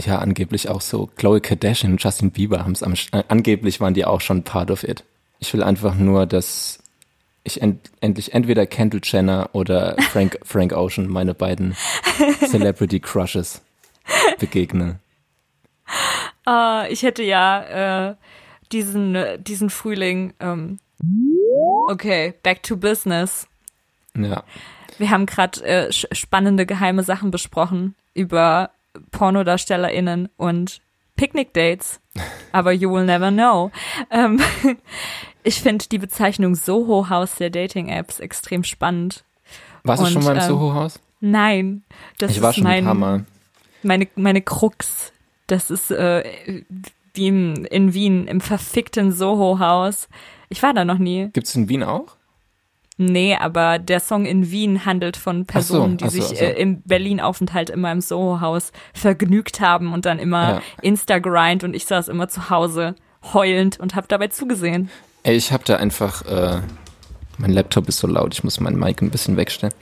[0.00, 3.94] ja, angeblich auch so Chloe Kardashian und Justin Bieber haben es am äh, angeblich waren
[3.94, 5.04] die auch schon part of it.
[5.38, 6.78] Ich will einfach nur, dass
[7.44, 11.76] ich end, endlich entweder Kendall Jenner oder Frank Frank Ocean meine beiden
[12.46, 13.62] Celebrity Crushes
[14.38, 14.98] begegne.
[16.46, 18.14] Uh, ich hätte ja äh,
[18.72, 20.34] diesen, diesen Frühling.
[20.40, 20.78] Ähm,
[21.88, 23.46] okay, back to business.
[24.16, 24.42] Ja.
[24.98, 28.70] Wir haben gerade äh, spannende geheime Sachen besprochen über
[29.10, 30.80] PornodarstellerInnen und
[31.16, 32.00] Picnic-Dates.
[32.52, 33.70] Aber you will never know.
[34.10, 34.40] Ähm,
[35.42, 39.24] ich finde die Bezeichnung Soho-Haus der Dating-Apps extrem spannend.
[39.84, 41.00] Warst du schon mal im ähm, Soho-Haus?
[41.20, 41.84] Nein.
[42.18, 43.24] Das ich war schon mein, ein paar Mal.
[43.82, 45.12] Meine, meine Krux,
[45.46, 46.24] das ist äh,
[47.14, 50.08] wie in, in Wien, im verfickten Soho-Haus.
[50.48, 51.30] Ich war da noch nie.
[51.32, 52.16] Gibt's in Wien auch?
[52.98, 56.44] Nee, aber der Song in Wien handelt von Personen, so, die so, sich so.
[56.44, 60.62] Äh, im Berlin-Aufenthalt immer im Soho-Haus vergnügt haben und dann immer ja.
[60.82, 62.94] Insta-Grind und ich saß immer zu Hause
[63.32, 64.90] heulend und hab dabei zugesehen.
[65.22, 66.60] Ey, ich hab da einfach, äh,
[67.38, 69.74] mein Laptop ist so laut, ich muss meinen Mic ein bisschen wegstellen.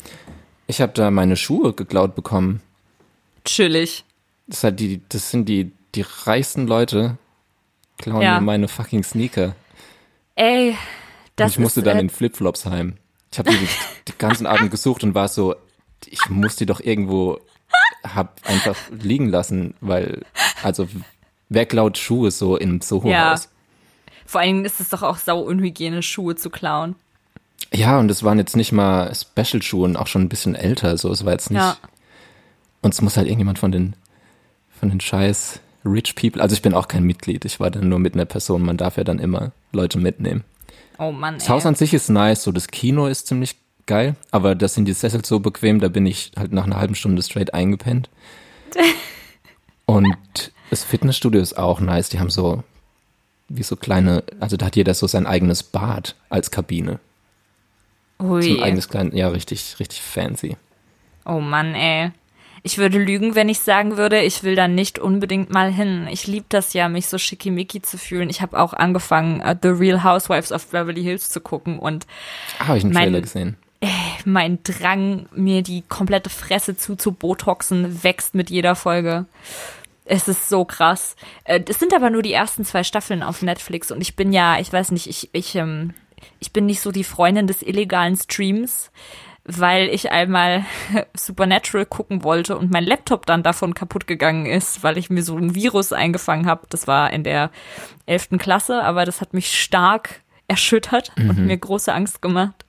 [0.66, 2.62] Ich hab da meine Schuhe geklaut bekommen.
[3.44, 4.05] Chillig.
[4.46, 7.18] Das, halt die, das sind die, die reichsten Leute,
[7.98, 8.40] klauen ja.
[8.40, 9.55] mir meine fucking Sneaker.
[10.35, 10.76] Ey,
[11.37, 12.96] das und ich musste ist, dann äh, in Flipflops heim.
[13.33, 13.68] Ich habe die,
[14.09, 15.55] die ganzen Abend gesucht und war so,
[16.07, 17.38] ich muss die doch irgendwo
[18.03, 20.22] hab einfach liegen lassen, weil
[20.62, 20.88] also
[21.48, 23.44] wer klaut Schuhe so im Soho-Haus?
[23.44, 23.50] Ja.
[24.26, 26.94] Vor allen Dingen ist es doch auch sau unhygienisch, Schuhe zu klauen.
[27.72, 31.11] Ja, und es waren jetzt nicht mal Special-Schuhe und auch schon ein bisschen älter, so
[31.11, 31.61] es war jetzt nicht.
[31.61, 31.76] Ja.
[32.82, 33.94] Und es muss halt irgendjemand von den
[34.80, 37.98] von den scheiß Rich People, also ich bin auch kein Mitglied, ich war dann nur
[37.98, 40.44] mit einer Person, man darf ja dann immer Leute mitnehmen.
[40.98, 41.34] Oh Mann.
[41.34, 41.50] Das ey.
[41.50, 44.92] Haus an sich ist nice, so das Kino ist ziemlich geil, aber das sind die
[44.92, 48.10] Sessel so bequem, da bin ich halt nach einer halben Stunde straight eingepennt.
[49.86, 52.62] Und das Fitnessstudio ist auch nice, die haben so
[53.48, 57.00] wie so kleine, also da hat jeder so sein eigenes Bad als Kabine.
[58.20, 58.42] Ui.
[58.42, 60.56] So ein eigenes kleines, ja, richtig, richtig fancy.
[61.24, 62.12] Oh Mann, ey.
[62.62, 66.07] Ich würde lügen, wenn ich sagen würde, ich will da nicht unbedingt mal hin.
[66.11, 68.29] Ich liebe das ja, mich so schickimicki zu fühlen.
[68.29, 72.07] Ich habe auch angefangen, uh, The Real Housewives of Beverly Hills zu gucken und
[72.59, 73.57] ah, habe ich einen mein, Trailer gesehen.
[73.81, 73.88] Äh,
[74.25, 79.27] mein Drang, mir die komplette Fresse zuzubotoxen, wächst mit jeder Folge.
[80.05, 81.16] Es ist so krass.
[81.44, 84.59] Äh, es sind aber nur die ersten zwei Staffeln auf Netflix und ich bin ja,
[84.59, 85.94] ich weiß nicht, ich, ich, ähm,
[86.40, 88.90] ich bin nicht so die Freundin des illegalen Streams
[89.44, 90.64] weil ich einmal
[91.14, 95.37] Supernatural gucken wollte und mein Laptop dann davon kaputt gegangen ist, weil ich mir so
[95.37, 96.66] ein Virus eingefangen habe.
[96.68, 97.50] Das war in der
[98.07, 101.31] elften Klasse, aber das hat mich stark erschüttert mhm.
[101.31, 102.64] und mir große Angst gemacht.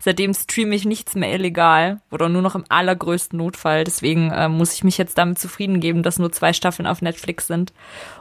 [0.00, 3.82] Seitdem streame ich nichts mehr illegal oder nur noch im allergrößten Notfall.
[3.82, 7.48] Deswegen äh, muss ich mich jetzt damit zufrieden geben, dass nur zwei Staffeln auf Netflix
[7.48, 7.72] sind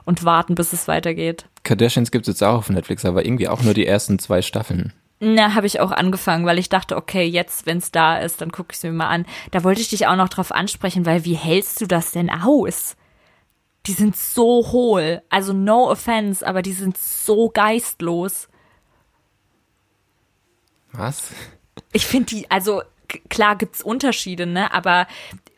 [0.03, 1.45] und warten, bis es weitergeht.
[1.63, 4.93] Kardashians gibt es jetzt auch auf Netflix, aber irgendwie auch nur die ersten zwei Staffeln.
[5.25, 8.51] Na, habe ich auch angefangen, weil ich dachte, okay, jetzt, wenn es da ist, dann
[8.51, 9.25] gucke ich es mir mal an.
[9.51, 12.97] Da wollte ich dich auch noch drauf ansprechen, weil wie hältst du das denn aus?
[13.85, 15.21] Die sind so hohl.
[15.29, 18.49] Also no offense, aber die sind so geistlos.
[20.91, 21.31] Was?
[21.93, 22.81] Ich finde die, also
[23.29, 24.73] klar gibt's Unterschiede, ne?
[24.73, 25.07] Aber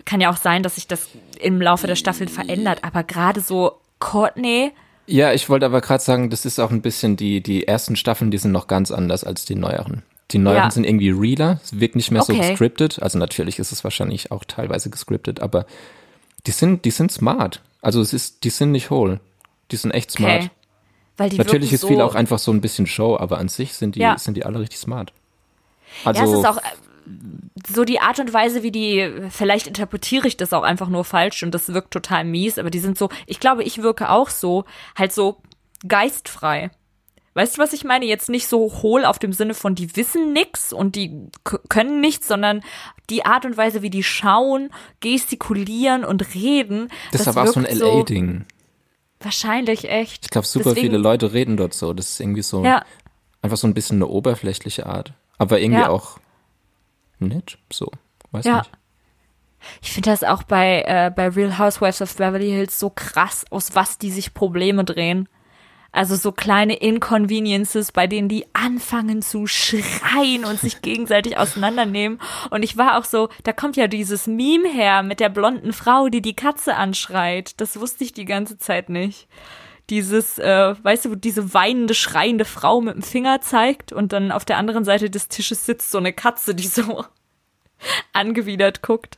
[0.05, 2.83] kann ja auch sein, dass sich das im Laufe der Staffel verändert.
[2.83, 4.73] Aber gerade so Courtney
[5.07, 8.31] ja, ich wollte aber gerade sagen, das ist auch ein bisschen die, die ersten Staffeln,
[8.31, 10.03] die sind noch ganz anders als die neueren.
[10.31, 10.71] Die neueren ja.
[10.71, 12.33] sind irgendwie realer, es wirkt nicht mehr okay.
[12.33, 13.01] so gescriptet.
[13.01, 15.65] Also natürlich ist es wahrscheinlich auch teilweise gescriptet, aber
[16.47, 17.61] die sind, die sind smart.
[17.81, 19.19] Also es ist, die sind nicht hohl.
[19.71, 20.43] Die sind echt smart.
[20.43, 20.49] Okay.
[21.17, 23.73] Weil die natürlich ist so viel auch einfach so ein bisschen Show, aber an sich
[23.73, 24.17] sind die, ja.
[24.17, 25.13] sind die alle richtig smart.
[26.03, 26.57] Also, ja, es ist auch,
[27.67, 31.43] so die Art und Weise, wie die, vielleicht interpretiere ich das auch einfach nur falsch
[31.43, 34.65] und das wirkt total mies, aber die sind so, ich glaube, ich wirke auch so,
[34.95, 35.41] halt so
[35.87, 36.71] geistfrei.
[37.35, 38.05] Weißt du, was ich meine?
[38.05, 41.27] Jetzt nicht so hohl auf dem Sinne von, die wissen nix und die
[41.67, 42.61] können nichts, sondern
[43.09, 44.69] die Art und Weise, wie die schauen,
[45.01, 46.87] gestikulieren und reden.
[47.11, 48.45] Das, das war so ein LA-Ding.
[49.19, 50.25] wahrscheinlich echt.
[50.25, 51.91] Ich glaube, super Deswegen, viele Leute reden dort so.
[51.93, 52.85] Das ist irgendwie so ja.
[53.41, 55.11] einfach so ein bisschen eine oberflächliche Art.
[55.37, 55.89] Aber irgendwie ja.
[55.89, 56.19] auch
[57.19, 57.91] nett, so,
[58.31, 58.57] weiß ja.
[58.59, 58.71] nicht.
[59.81, 63.73] Ich finde das auch bei, äh, bei Real Housewives of Beverly Hills so krass, aus
[63.73, 65.27] was die sich Probleme drehen.
[65.91, 72.19] Also so kleine Inconveniences, bei denen die anfangen zu schreien und sich gegenseitig auseinandernehmen.
[72.49, 76.09] Und ich war auch so, da kommt ja dieses Meme her mit der blonden Frau,
[76.09, 77.59] die die Katze anschreit.
[77.61, 79.27] Das wusste ich die ganze Zeit nicht
[79.89, 84.45] dieses, äh, weißt du, diese weinende, schreiende Frau mit dem Finger zeigt und dann auf
[84.45, 87.05] der anderen Seite des Tisches sitzt so eine Katze, die so
[88.13, 89.17] angewidert guckt.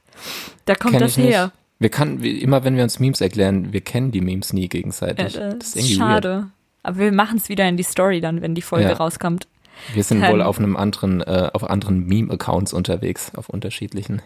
[0.65, 1.45] Da kommt Kenn das her.
[1.45, 1.53] Nicht.
[1.80, 5.36] Wir kann, wie, immer wenn wir uns Memes erklären, wir kennen die Memes nie gegenseitig.
[5.36, 6.30] Ja, das, das ist irgendwie schade.
[6.30, 6.47] Weird.
[6.84, 8.93] Aber wir machen es wieder in die Story dann, wenn die Folge ja.
[8.93, 9.47] rauskommt.
[9.93, 14.21] Wir sind kann, wohl auf einem anderen, äh, auf anderen Meme-Accounts unterwegs, auf unterschiedlichen.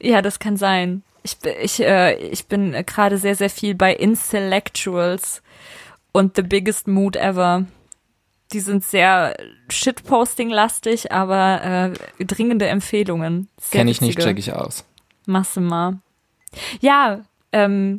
[0.00, 1.02] Ja, das kann sein.
[1.22, 5.42] Ich, ich, äh, ich bin gerade sehr, sehr viel bei Intellectuals
[6.14, 7.66] und The Biggest Mood Ever.
[8.52, 9.36] Die sind sehr
[9.68, 13.48] Shitposting-lastig, aber äh, dringende Empfehlungen.
[13.70, 14.84] Kenne ich nicht, check ich aus.
[15.26, 15.98] Machst mal.
[16.80, 17.22] Ja,
[17.52, 17.96] ähm,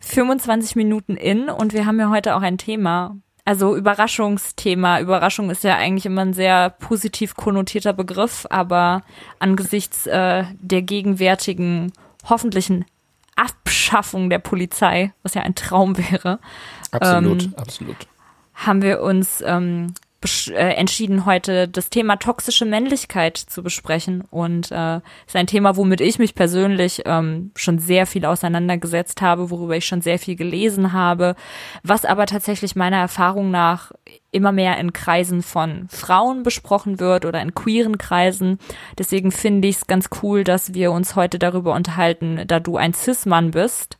[0.00, 3.16] 25 Minuten in und wir haben ja heute auch ein Thema.
[3.44, 5.00] Also Überraschungsthema.
[5.00, 9.02] Überraschung ist ja eigentlich immer ein sehr positiv konnotierter Begriff, aber
[9.38, 11.92] angesichts äh, der gegenwärtigen
[12.28, 12.86] hoffentlichen
[13.36, 16.38] Abschaffung der Polizei, was ja ein Traum wäre.
[16.94, 17.96] Absolut, ähm, absolut.
[18.54, 19.94] Haben wir uns ähm,
[20.48, 24.24] äh, entschieden, heute das Thema toxische Männlichkeit zu besprechen.
[24.30, 29.50] Und äh, ist ein Thema, womit ich mich persönlich ähm, schon sehr viel auseinandergesetzt habe,
[29.50, 31.36] worüber ich schon sehr viel gelesen habe,
[31.82, 33.92] was aber tatsächlich meiner Erfahrung nach
[34.30, 38.58] immer mehr in Kreisen von Frauen besprochen wird oder in queeren Kreisen.
[38.98, 42.94] Deswegen finde ich es ganz cool, dass wir uns heute darüber unterhalten, da du ein
[42.94, 43.98] Cis-Mann bist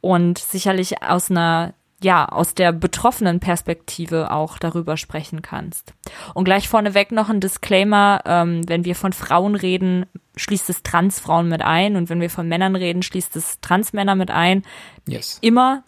[0.00, 5.94] und sicherlich aus einer ja, aus der betroffenen Perspektive auch darüber sprechen kannst.
[6.32, 10.06] Und gleich vorneweg noch ein Disclaimer, ähm, wenn wir von Frauen reden,
[10.36, 14.30] schließt es Transfrauen mit ein und wenn wir von Männern reden, schließt es Transmänner mit
[14.30, 14.62] ein.
[15.08, 15.38] Yes.
[15.40, 15.82] Immer.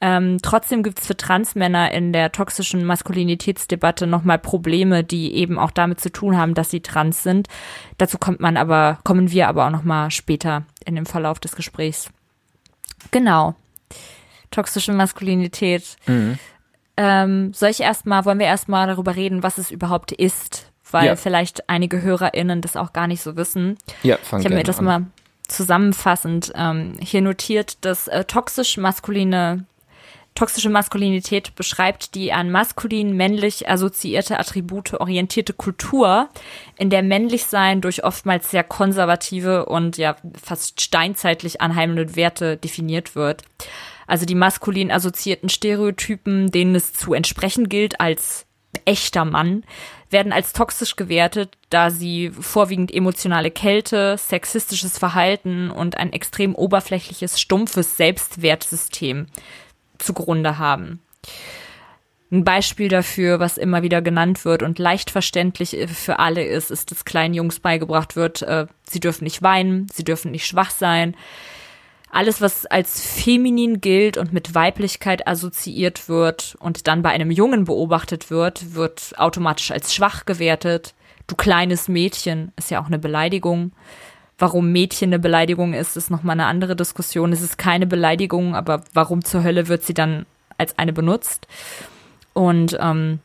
[0.00, 5.70] Ähm, trotzdem gibt es für Transmänner in der toxischen Maskulinitätsdebatte nochmal Probleme, die eben auch
[5.70, 7.48] damit zu tun haben, dass sie trans sind.
[7.98, 12.08] Dazu kommt man aber, kommen wir aber auch nochmal später in dem Verlauf des Gesprächs.
[13.10, 13.54] Genau
[14.52, 15.96] toxische Maskulinität.
[16.06, 16.38] Mhm.
[16.96, 20.70] Ähm, soll ich erstmal, wollen wir erstmal darüber reden, was es überhaupt ist?
[20.90, 21.16] Weil ja.
[21.16, 23.78] vielleicht einige HörerInnen das auch gar nicht so wissen.
[24.02, 24.84] Ja, fang Ich habe mir das an.
[24.84, 25.06] mal
[25.48, 29.66] zusammenfassend ähm, hier notiert, dass äh, toxisch maskuline
[30.34, 36.30] Toxische Maskulinität beschreibt die an maskulin männlich assoziierte Attribute orientierte Kultur,
[36.78, 43.42] in der Männlichsein durch oftmals sehr konservative und ja fast steinzeitlich anheimende Werte definiert wird.
[44.12, 48.44] Also die maskulin assoziierten Stereotypen, denen es zu entsprechen gilt als
[48.84, 49.64] echter Mann,
[50.10, 57.40] werden als toxisch gewertet, da sie vorwiegend emotionale Kälte, sexistisches Verhalten und ein extrem oberflächliches,
[57.40, 59.28] stumpfes Selbstwertsystem
[59.96, 61.00] zugrunde haben.
[62.30, 66.90] Ein Beispiel dafür, was immer wieder genannt wird und leicht verständlich für alle ist, ist,
[66.90, 71.16] dass kleinen Jungs beigebracht wird, äh, sie dürfen nicht weinen, sie dürfen nicht schwach sein,
[72.12, 77.64] alles, was als feminin gilt und mit Weiblichkeit assoziiert wird und dann bei einem Jungen
[77.64, 80.94] beobachtet wird, wird automatisch als schwach gewertet.
[81.26, 83.72] Du kleines Mädchen ist ja auch eine Beleidigung.
[84.38, 87.32] Warum Mädchen eine Beleidigung ist, ist nochmal eine andere Diskussion.
[87.32, 90.26] Es ist keine Beleidigung, aber warum zur Hölle wird sie dann
[90.58, 91.46] als eine benutzt?
[92.34, 93.20] Und ähm,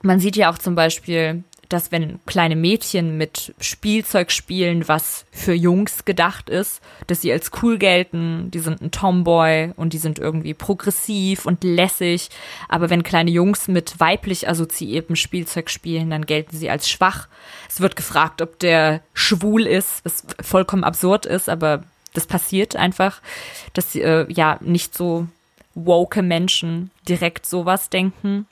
[0.00, 5.52] man sieht ja auch zum Beispiel dass wenn kleine Mädchen mit Spielzeug spielen, was für
[5.52, 10.18] Jungs gedacht ist, dass sie als cool gelten, die sind ein Tomboy und die sind
[10.18, 12.30] irgendwie progressiv und lässig,
[12.68, 17.28] aber wenn kleine Jungs mit weiblich assoziiertem Spielzeug spielen, dann gelten sie als schwach.
[17.68, 23.20] Es wird gefragt, ob der schwul ist, was vollkommen absurd ist, aber das passiert einfach,
[23.74, 25.26] dass äh, ja nicht so
[25.74, 28.46] woke Menschen direkt sowas denken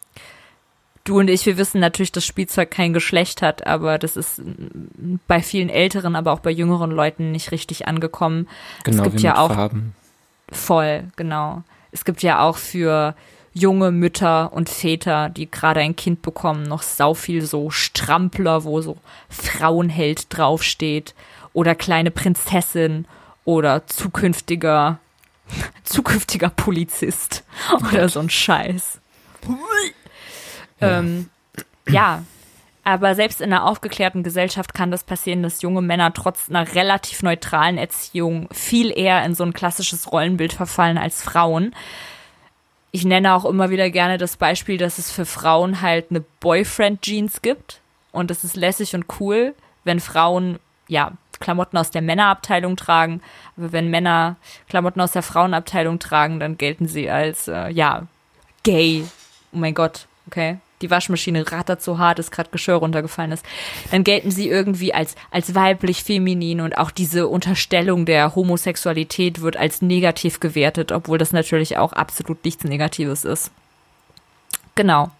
[1.04, 4.40] du und ich, wir wissen natürlich, dass Spielzeug kein Geschlecht hat, aber das ist
[5.28, 8.48] bei vielen älteren, aber auch bei jüngeren Leuten nicht richtig angekommen.
[8.84, 9.94] Genau, es gibt ja auch Farben.
[10.50, 11.62] voll, genau.
[11.92, 13.14] Es gibt ja auch für
[13.52, 18.80] junge Mütter und Väter, die gerade ein Kind bekommen, noch sau viel so Strampler, wo
[18.80, 18.96] so
[19.28, 21.14] Frauenheld draufsteht
[21.52, 23.06] oder kleine Prinzessin
[23.44, 24.98] oder zukünftiger
[25.84, 27.44] zukünftiger Polizist
[27.92, 28.98] oder so ein Scheiß.
[30.80, 30.98] Ja.
[30.98, 31.30] Ähm,
[31.88, 32.22] ja,
[32.84, 37.22] aber selbst in einer aufgeklärten Gesellschaft kann das passieren, dass junge Männer trotz einer relativ
[37.22, 41.74] neutralen Erziehung viel eher in so ein klassisches Rollenbild verfallen als Frauen.
[42.92, 47.40] Ich nenne auch immer wieder gerne das Beispiel, dass es für Frauen halt eine Boyfriend-Jeans
[47.40, 47.80] gibt.
[48.12, 53.20] Und das ist lässig und cool, wenn Frauen, ja, Klamotten aus der Männerabteilung tragen.
[53.56, 54.36] Aber wenn Männer
[54.68, 58.06] Klamotten aus der Frauenabteilung tragen, dann gelten sie als, äh, ja,
[58.62, 59.04] gay.
[59.52, 63.44] Oh mein Gott, okay die Waschmaschine rattert so hart, dass gerade Geschirr runtergefallen ist,
[63.90, 69.56] dann gelten sie irgendwie als, als weiblich, feminin und auch diese Unterstellung der Homosexualität wird
[69.56, 73.50] als negativ gewertet, obwohl das natürlich auch absolut nichts Negatives ist.
[74.74, 75.10] Genau.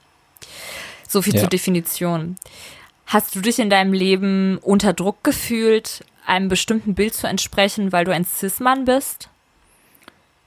[1.09, 1.40] So viel ja.
[1.40, 2.37] zur Definition.
[3.07, 8.05] Hast du dich in deinem Leben unter Druck gefühlt, einem bestimmten Bild zu entsprechen, weil
[8.05, 9.29] du ein Cis-Mann bist?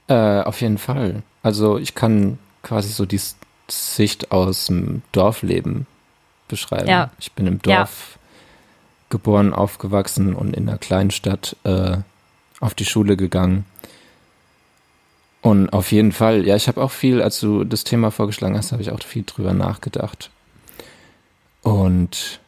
[0.08, 1.22] Äh, auf jeden Fall.
[1.42, 3.20] Also ich kann quasi so die
[3.70, 5.86] Sicht aus dem Dorfleben
[6.48, 6.88] beschreiben.
[6.88, 7.10] Ja.
[7.18, 8.20] Ich bin im Dorf ja.
[9.10, 11.98] geboren, aufgewachsen und in einer kleinen Stadt äh,
[12.60, 13.64] auf die Schule gegangen.
[15.40, 18.72] Und auf jeden Fall, ja, ich habe auch viel, als du das Thema vorgeschlagen hast,
[18.72, 20.30] habe ich auch viel drüber nachgedacht.
[21.62, 22.40] Und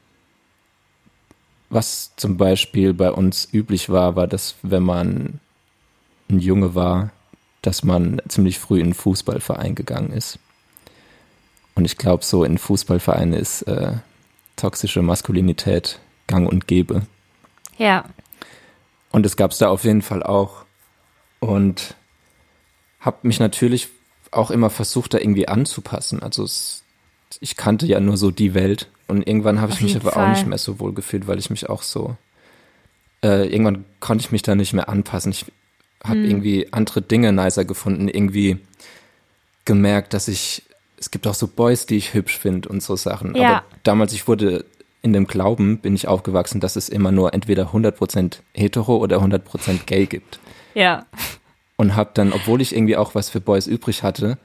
[1.68, 5.40] was zum Beispiel bei uns üblich war, war, dass wenn man
[6.28, 7.10] ein Junge war,
[7.62, 10.38] dass man ziemlich früh in einen Fußballverein gegangen ist.
[11.74, 13.92] Und ich glaube, so in Fußballvereinen ist äh,
[14.56, 17.02] toxische Maskulinität gang und gäbe.
[17.78, 18.04] Ja.
[19.10, 20.64] Und es gab es da auf jeden Fall auch.
[21.40, 21.94] und
[23.00, 23.88] habe mich natürlich
[24.30, 26.22] auch immer versucht, da irgendwie anzupassen.
[26.22, 26.84] Also es,
[27.40, 30.26] ich kannte ja nur so die Welt und irgendwann habe ich mich aber Fall.
[30.26, 32.16] auch nicht mehr so wohl gefühlt, weil ich mich auch so
[33.22, 35.32] äh, irgendwann konnte ich mich da nicht mehr anpassen.
[35.32, 35.46] Ich
[36.02, 36.24] habe hm.
[36.24, 38.58] irgendwie andere Dinge nicer gefunden, irgendwie
[39.64, 40.62] gemerkt, dass ich
[41.00, 43.34] es gibt auch so Boys, die ich hübsch finde und so Sachen.
[43.34, 43.48] Ja.
[43.48, 44.66] Aber damals, ich wurde
[45.02, 49.86] in dem Glauben, bin ich aufgewachsen, dass es immer nur entweder 100% hetero oder 100%
[49.86, 50.38] gay gibt.
[50.74, 51.06] Ja.
[51.76, 54.36] Und habe dann, obwohl ich irgendwie auch was für Boys übrig hatte,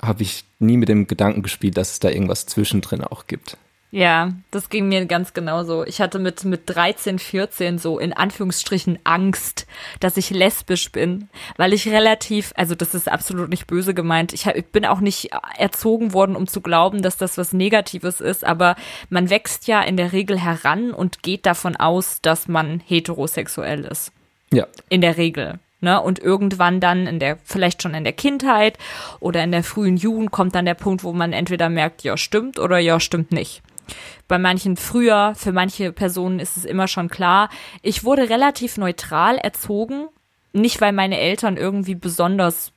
[0.00, 3.56] habe ich nie mit dem Gedanken gespielt, dass es da irgendwas zwischendrin auch gibt.
[3.92, 5.84] Ja, das ging mir ganz genauso.
[5.84, 9.66] Ich hatte mit, mit 13, 14 so in Anführungsstrichen Angst,
[9.98, 14.46] dass ich lesbisch bin, weil ich relativ, also das ist absolut nicht böse gemeint, ich,
[14.46, 18.44] hab, ich bin auch nicht erzogen worden, um zu glauben, dass das was Negatives ist,
[18.44, 18.76] aber
[19.08, 24.12] man wächst ja in der Regel heran und geht davon aus, dass man heterosexuell ist.
[24.52, 24.68] Ja.
[24.88, 25.58] In der Regel.
[25.80, 26.00] Ne?
[26.00, 28.78] Und irgendwann dann in der, vielleicht schon in der Kindheit
[29.18, 32.60] oder in der frühen Jugend kommt dann der Punkt, wo man entweder merkt, ja, stimmt
[32.60, 33.62] oder ja, stimmt nicht.
[34.28, 37.48] Bei manchen früher, für manche Personen ist es immer schon klar.
[37.82, 40.08] Ich wurde relativ neutral erzogen.
[40.52, 42.72] Nicht, weil meine Eltern irgendwie besonders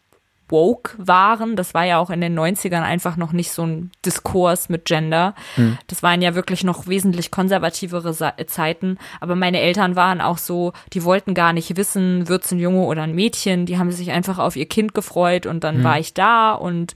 [0.49, 1.55] woke waren.
[1.55, 5.33] Das war ja auch in den 90ern einfach noch nicht so ein Diskurs mit Gender.
[5.55, 5.77] Hm.
[5.87, 8.15] Das waren ja wirklich noch wesentlich konservativere
[8.47, 8.97] Zeiten.
[9.19, 13.03] Aber meine Eltern waren auch so, die wollten gar nicht wissen, wird's ein Junge oder
[13.03, 13.65] ein Mädchen.
[13.65, 15.83] Die haben sich einfach auf ihr Kind gefreut und dann hm.
[15.83, 16.93] war ich da und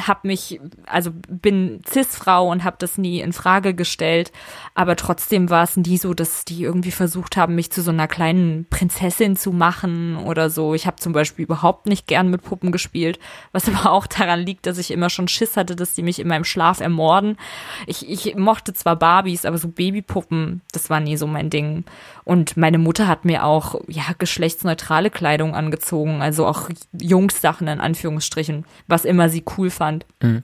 [0.00, 4.32] hab mich, also bin Cis-Frau und habe das nie in Frage gestellt.
[4.74, 8.08] Aber trotzdem war es nie so, dass die irgendwie versucht haben, mich zu so einer
[8.08, 10.74] kleinen Prinzessin zu machen oder so.
[10.74, 13.18] Ich habe zum Beispiel überhaupt nicht gern mit Puppen gespielt,
[13.52, 16.28] was aber auch daran liegt, dass ich immer schon Schiss hatte, dass die mich in
[16.28, 17.36] meinem Schlaf ermorden.
[17.86, 21.84] Ich, ich mochte zwar Barbies, aber so Babypuppen, das war nie so mein Ding.
[22.24, 28.64] Und meine Mutter hat mir auch, ja, geschlechtsneutrale Kleidung angezogen, also auch Jungssachen in Anführungsstrichen,
[28.86, 30.06] was immer sie cool fand.
[30.22, 30.42] Mhm.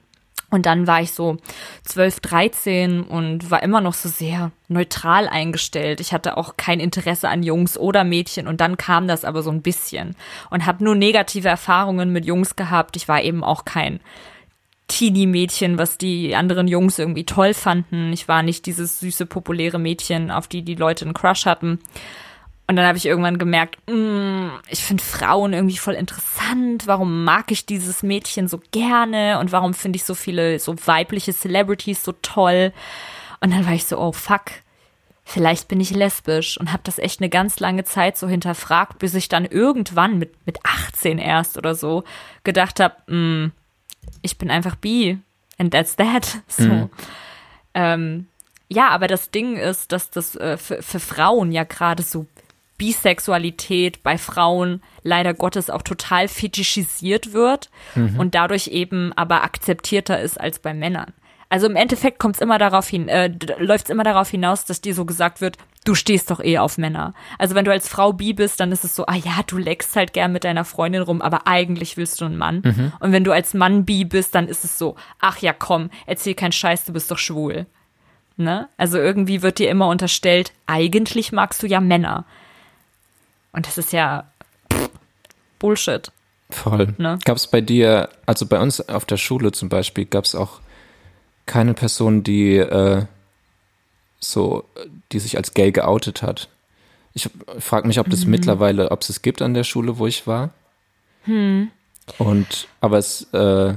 [0.54, 1.38] Und dann war ich so
[1.82, 5.98] 12, 13 und war immer noch so sehr neutral eingestellt.
[5.98, 9.50] Ich hatte auch kein Interesse an Jungs oder Mädchen und dann kam das aber so
[9.50, 10.14] ein bisschen
[10.50, 12.94] und habe nur negative Erfahrungen mit Jungs gehabt.
[12.94, 13.98] Ich war eben auch kein
[14.86, 18.12] Teenie-Mädchen, was die anderen Jungs irgendwie toll fanden.
[18.12, 21.80] Ich war nicht dieses süße, populäre Mädchen, auf die die Leute einen Crush hatten.
[22.66, 26.86] Und dann habe ich irgendwann gemerkt, mh, mm, ich finde Frauen irgendwie voll interessant.
[26.86, 29.38] Warum mag ich dieses Mädchen so gerne?
[29.38, 32.72] Und warum finde ich so viele so weibliche Celebrities so toll?
[33.40, 34.44] Und dann war ich so, oh fuck,
[35.24, 39.14] vielleicht bin ich lesbisch und habe das echt eine ganz lange Zeit so hinterfragt, bis
[39.14, 42.04] ich dann irgendwann mit mit 18 erst oder so
[42.44, 43.52] gedacht habe, mm,
[44.22, 45.18] ich bin einfach bi
[45.58, 46.42] and that's that.
[46.48, 46.62] So.
[46.64, 46.90] Mhm.
[47.74, 48.26] Ähm,
[48.68, 52.26] ja, aber das Ding ist, dass das äh, für, für Frauen ja gerade so
[52.76, 58.18] Bisexualität bei Frauen leider Gottes auch total fetischisiert wird mhm.
[58.18, 61.12] und dadurch eben aber akzeptierter ist als bei Männern.
[61.48, 64.80] Also im Endeffekt kommt es immer darauf hin, äh, läuft es immer darauf hinaus, dass
[64.80, 67.14] dir so gesagt wird, du stehst doch eh auf Männer.
[67.38, 69.94] Also wenn du als Frau bi bist, dann ist es so, ah ja, du leckst
[69.94, 72.62] halt gern mit deiner Freundin rum, aber eigentlich willst du einen Mann.
[72.64, 72.92] Mhm.
[72.98, 76.34] Und wenn du als Mann bi bist, dann ist es so, ach ja, komm, erzähl
[76.34, 77.66] keinen Scheiß, du bist doch schwul.
[78.36, 78.68] Ne?
[78.76, 82.24] Also irgendwie wird dir immer unterstellt, eigentlich magst du ja Männer.
[83.54, 84.28] Und das ist ja
[84.72, 84.90] pff,
[85.58, 86.12] Bullshit.
[86.50, 86.94] Voll.
[86.98, 87.18] Ne?
[87.24, 90.60] Gab es bei dir, also bei uns auf der Schule zum Beispiel, gab es auch
[91.46, 93.06] keine Person, die äh,
[94.20, 94.64] so,
[95.12, 96.48] die sich als gay geoutet hat.
[97.14, 98.32] Ich frage mich, ob das mhm.
[98.32, 100.50] mittlerweile, ob es es gibt an der Schule, wo ich war.
[101.24, 101.70] Hm.
[102.18, 103.74] Und, aber es, äh,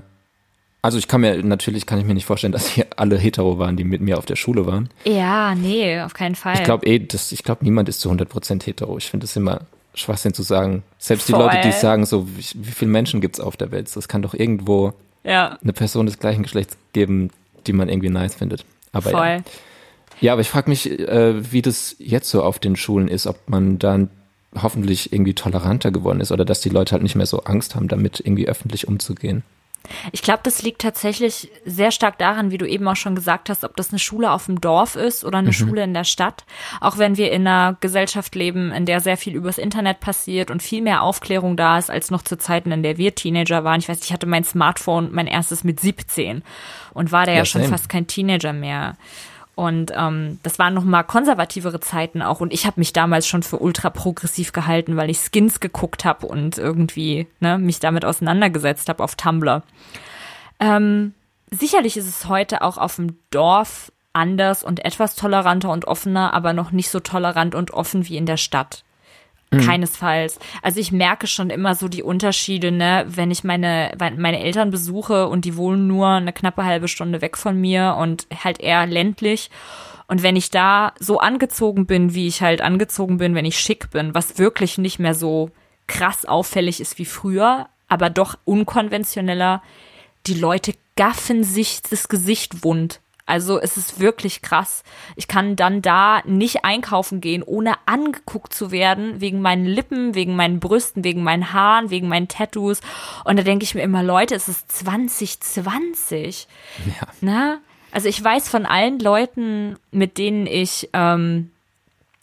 [0.81, 3.77] also ich kann mir, natürlich kann ich mir nicht vorstellen, dass hier alle hetero waren,
[3.77, 4.89] die mit mir auf der Schule waren.
[5.05, 6.55] Ja, nee, auf keinen Fall.
[6.55, 8.97] Ich glaube eh, das, ich glaube niemand ist zu 100% hetero.
[8.97, 9.61] Ich finde es immer
[9.97, 10.83] Schwachsinn zu sagen.
[10.97, 11.39] Selbst Voll.
[11.39, 13.93] die Leute, die sagen so, wie, wie viele Menschen gibt es auf der Welt?
[13.95, 14.93] Das kann doch irgendwo
[15.23, 15.57] ja.
[15.61, 17.31] eine Person des gleichen Geschlechts geben,
[17.65, 18.65] die man irgendwie nice findet.
[18.91, 19.27] Aber Voll.
[19.27, 19.41] ja.
[20.19, 23.37] Ja, aber ich frage mich, äh, wie das jetzt so auf den Schulen ist, ob
[23.47, 24.09] man dann
[24.59, 27.87] hoffentlich irgendwie toleranter geworden ist oder dass die Leute halt nicht mehr so Angst haben,
[27.87, 29.43] damit irgendwie öffentlich umzugehen.
[30.11, 33.63] Ich glaube, das liegt tatsächlich sehr stark daran, wie du eben auch schon gesagt hast,
[33.63, 35.53] ob das eine Schule auf dem Dorf ist oder eine mhm.
[35.53, 36.45] Schule in der Stadt.
[36.81, 40.63] Auch wenn wir in einer Gesellschaft leben, in der sehr viel übers Internet passiert und
[40.63, 43.79] viel mehr Aufklärung da ist, als noch zu Zeiten, in der wir Teenager waren.
[43.79, 46.43] Ich weiß, ich hatte mein Smartphone, mein erstes mit 17
[46.93, 48.95] und war da ja, ja schon fast kein Teenager mehr.
[49.57, 52.41] Und ähm, das waren noch mal konservativere Zeiten auch.
[52.41, 56.27] Und ich habe mich damals schon für ultra progressiv gehalten, weil ich Skins geguckt habe
[56.27, 59.63] und irgendwie ne, mich damit auseinandergesetzt habe auf Tumblr.
[60.59, 61.15] Ähm,
[61.49, 66.53] sicherlich ist es heute auch auf dem Dorf anders und etwas toleranter und offener, aber
[66.53, 68.83] noch nicht so tolerant und offen wie in der Stadt.
[69.51, 69.61] Mhm.
[69.61, 70.39] Keinesfalls.
[70.61, 75.27] Also ich merke schon immer so die Unterschiede, ne, wenn ich meine, meine Eltern besuche
[75.27, 79.49] und die wohnen nur eine knappe halbe Stunde weg von mir und halt eher ländlich.
[80.07, 83.89] Und wenn ich da so angezogen bin, wie ich halt angezogen bin, wenn ich schick
[83.91, 85.51] bin, was wirklich nicht mehr so
[85.87, 89.61] krass auffällig ist wie früher, aber doch unkonventioneller,
[90.25, 92.99] die Leute gaffen sich das Gesicht wund.
[93.27, 94.83] Also es ist wirklich krass.
[95.17, 100.35] Ich kann dann da nicht einkaufen gehen, ohne angeguckt zu werden, wegen meinen Lippen, wegen
[100.35, 102.79] meinen Brüsten, wegen meinen Haaren, wegen meinen Tattoos.
[103.25, 106.47] Und da denke ich mir immer, Leute, es ist 2020.
[106.85, 107.07] Ja.
[107.19, 107.57] Na?
[107.91, 111.51] Also ich weiß von allen Leuten, mit denen ich ähm,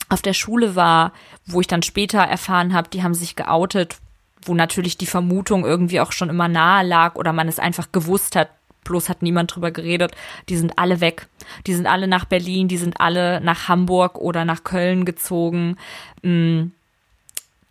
[0.08, 1.12] auf der Schule war,
[1.44, 3.96] wo ich dann später erfahren habe, die haben sich geoutet,
[4.42, 8.36] wo natürlich die Vermutung irgendwie auch schon immer nahe lag oder man es einfach gewusst
[8.36, 8.48] hat,
[8.84, 10.12] bloß hat niemand drüber geredet.
[10.48, 11.26] Die sind alle weg.
[11.66, 15.76] Die sind alle nach Berlin, die sind alle nach Hamburg oder nach Köln gezogen.
[16.22, 16.66] Mm,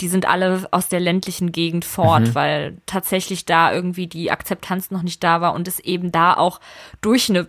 [0.01, 2.35] die sind alle aus der ländlichen Gegend fort, mhm.
[2.35, 6.59] weil tatsächlich da irgendwie die Akzeptanz noch nicht da war und es eben da auch
[7.01, 7.47] durch eine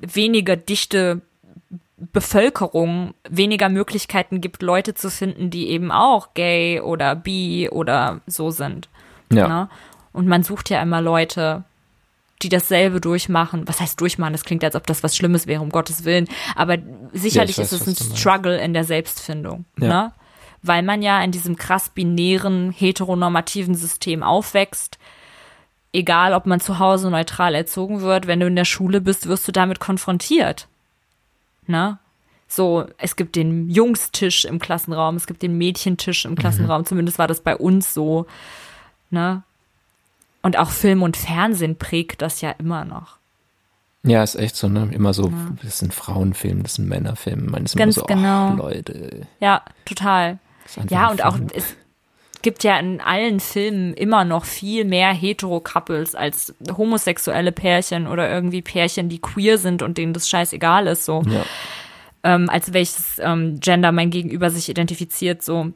[0.00, 1.22] weniger dichte
[1.96, 8.50] Bevölkerung weniger Möglichkeiten gibt, Leute zu finden, die eben auch gay oder bi oder so
[8.50, 8.88] sind.
[9.32, 9.48] Ja.
[9.48, 9.68] Ne?
[10.12, 11.64] Und man sucht ja immer Leute,
[12.42, 13.66] die dasselbe durchmachen.
[13.66, 14.32] Was heißt durchmachen?
[14.32, 16.28] Das klingt, als ob das was Schlimmes wäre, um Gottes Willen.
[16.54, 16.76] Aber
[17.12, 19.64] sicherlich ja, weiß, ist es ein Struggle in der Selbstfindung.
[19.78, 19.88] Ja.
[19.88, 20.12] Ne?
[20.62, 24.98] Weil man ja in diesem krass binären, heteronormativen System aufwächst.
[25.92, 29.48] Egal, ob man zu Hause neutral erzogen wird, wenn du in der Schule bist, wirst
[29.48, 30.68] du damit konfrontiert.
[31.66, 31.98] Ne?
[32.48, 36.36] So, es gibt den Jungstisch im Klassenraum, es gibt den Mädchentisch im mhm.
[36.36, 36.86] Klassenraum, mhm.
[36.86, 38.26] zumindest war das bei uns so.
[39.10, 39.42] Ne?
[40.46, 43.16] Und auch Film und Fernsehen prägt das ja immer noch.
[44.04, 44.88] Ja, ist echt so, ne?
[44.92, 45.32] Immer so, ja.
[45.60, 47.50] das sind Frauenfilme, das sind Männerfilme.
[47.50, 48.52] Man ist Ganz immer so, genau.
[48.52, 49.26] Oh, Leute.
[49.40, 50.38] Ja, total.
[50.88, 51.74] Ja, und auch, es
[52.42, 58.62] gibt ja in allen Filmen immer noch viel mehr Hetero-Couples als homosexuelle Pärchen oder irgendwie
[58.62, 61.22] Pärchen, die queer sind und denen das scheißegal ist, so.
[61.26, 61.42] Ja.
[62.22, 65.72] Ähm, als welches ähm, Gender mein Gegenüber sich identifiziert, so.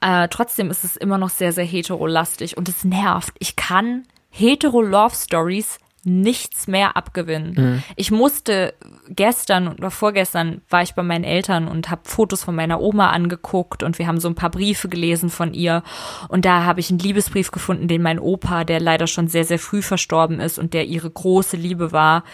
[0.00, 3.34] Äh, trotzdem ist es immer noch sehr, sehr heterolastig und es nervt.
[3.38, 7.54] Ich kann hetero-Love-Stories nichts mehr abgewinnen.
[7.56, 7.82] Mhm.
[7.96, 8.74] Ich musste
[9.08, 13.82] gestern oder vorgestern war ich bei meinen Eltern und habe Fotos von meiner Oma angeguckt
[13.82, 15.82] und wir haben so ein paar Briefe gelesen von ihr
[16.28, 19.58] und da habe ich einen Liebesbrief gefunden, den mein Opa, der leider schon sehr sehr
[19.58, 22.24] früh verstorben ist und der ihre große Liebe war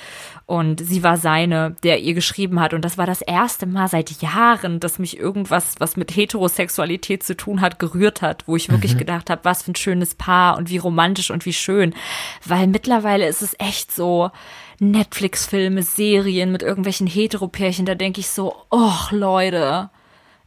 [0.50, 2.74] und sie war seine, der ihr geschrieben hat.
[2.74, 7.36] Und das war das erste Mal seit Jahren, dass mich irgendwas, was mit Heterosexualität zu
[7.36, 8.98] tun hat, gerührt hat, wo ich wirklich mhm.
[8.98, 11.94] gedacht habe, was für ein schönes Paar und wie romantisch und wie schön.
[12.44, 14.30] Weil mittlerweile ist es echt so,
[14.80, 19.90] Netflix-Filme, Serien mit irgendwelchen Heteropärchen, da denke ich so, och Leute,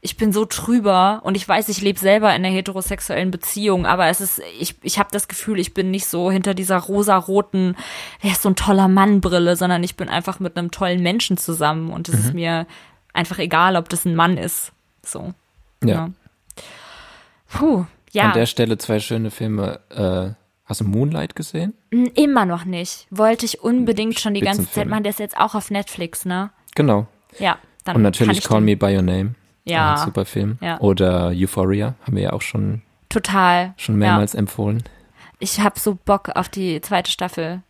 [0.01, 4.07] ich bin so trüber und ich weiß, ich lebe selber in einer heterosexuellen Beziehung, aber
[4.07, 7.77] es ist, ich, ich habe das Gefühl, ich bin nicht so hinter dieser rosa-roten,
[8.21, 11.91] der ist so ein toller Mann-Brille, sondern ich bin einfach mit einem tollen Menschen zusammen
[11.91, 12.21] und es mhm.
[12.21, 12.67] ist mir
[13.13, 14.73] einfach egal, ob das ein Mann ist.
[15.05, 15.33] So.
[15.83, 15.89] Ja.
[15.89, 16.09] ja.
[17.47, 18.23] Puh, ja.
[18.23, 19.79] An der Stelle zwei schöne Filme.
[19.89, 20.42] Äh,
[20.73, 21.73] hast du Moonlight gesehen?
[21.91, 23.07] Immer noch nicht.
[23.11, 25.03] Wollte ich unbedingt schon die ganze Zeit machen.
[25.03, 26.49] Der ist jetzt auch auf Netflix, ne?
[26.75, 27.07] Genau.
[27.39, 27.57] Ja.
[27.83, 29.35] Dann und natürlich Call Me By Your Name.
[29.65, 29.93] Ja.
[29.93, 30.57] Ein super Film.
[30.61, 30.79] Ja.
[30.79, 32.81] Oder Euphoria haben wir ja auch schon.
[33.09, 33.73] Total.
[33.77, 34.39] Schon mehrmals ja.
[34.39, 34.83] empfohlen.
[35.39, 37.61] Ich habe so Bock auf die zweite Staffel.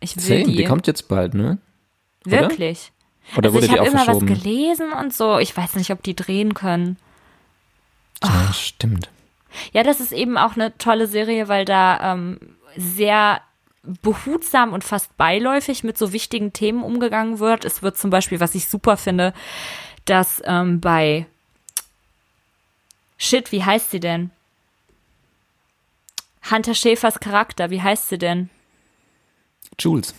[0.00, 0.56] Ich will Same, die.
[0.56, 1.58] die kommt jetzt bald, ne?
[2.26, 2.42] Oder?
[2.42, 2.92] Wirklich.
[3.36, 5.38] Oder also wurde ich auch immer was gelesen und so.
[5.38, 6.96] Ich weiß nicht, ob die drehen können.
[8.22, 8.28] Oh.
[8.28, 9.08] Ja, stimmt.
[9.72, 12.38] Ja, das ist eben auch eine tolle Serie, weil da ähm,
[12.76, 13.40] sehr
[14.02, 17.64] behutsam und fast beiläufig mit so wichtigen Themen umgegangen wird.
[17.64, 19.34] Es wird zum Beispiel, was ich super finde,
[20.04, 21.26] dass ähm, bei
[23.18, 24.30] Shit, wie heißt sie denn?
[26.50, 28.50] Hunter Schäfers Charakter, wie heißt sie denn?
[29.78, 30.14] Jules.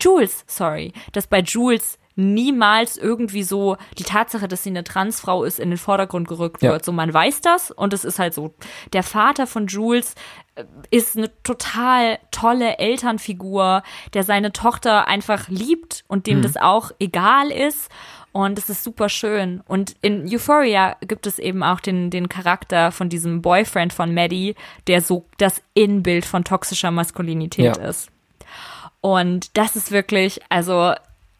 [0.00, 0.92] Jules, sorry.
[1.12, 5.78] Dass bei Jules niemals irgendwie so die Tatsache, dass sie eine Transfrau ist, in den
[5.78, 6.72] Vordergrund gerückt ja.
[6.72, 6.84] wird.
[6.84, 8.52] So, man weiß das und es ist halt so.
[8.92, 10.16] Der Vater von Jules
[10.56, 16.42] äh, ist eine total tolle Elternfigur, der seine Tochter einfach liebt und dem mhm.
[16.42, 17.88] das auch egal ist.
[18.32, 19.62] Und es ist super schön.
[19.66, 24.54] Und in Euphoria gibt es eben auch den, den Charakter von diesem Boyfriend von Maddie,
[24.86, 27.88] der so das Inbild von toxischer Maskulinität ja.
[27.88, 28.10] ist.
[29.00, 30.94] Und das ist wirklich, also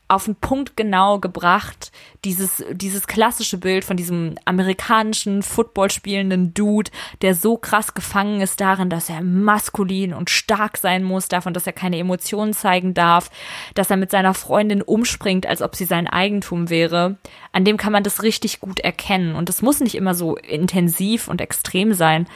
[0.09, 1.93] auf den Punkt genau gebracht,
[2.25, 6.91] dieses, dieses klassische Bild von diesem amerikanischen Football spielenden Dude,
[7.23, 11.67] der so krass gefangen ist darin, dass er maskulin und stark sein muss, davon, dass
[11.67, 13.31] er keine Emotionen zeigen darf,
[13.75, 17.17] dass er mit seiner Freundin umspringt, als ob sie sein Eigentum wäre.
[17.53, 19.35] An dem kann man das richtig gut erkennen.
[19.35, 22.27] Und es muss nicht immer so intensiv und extrem sein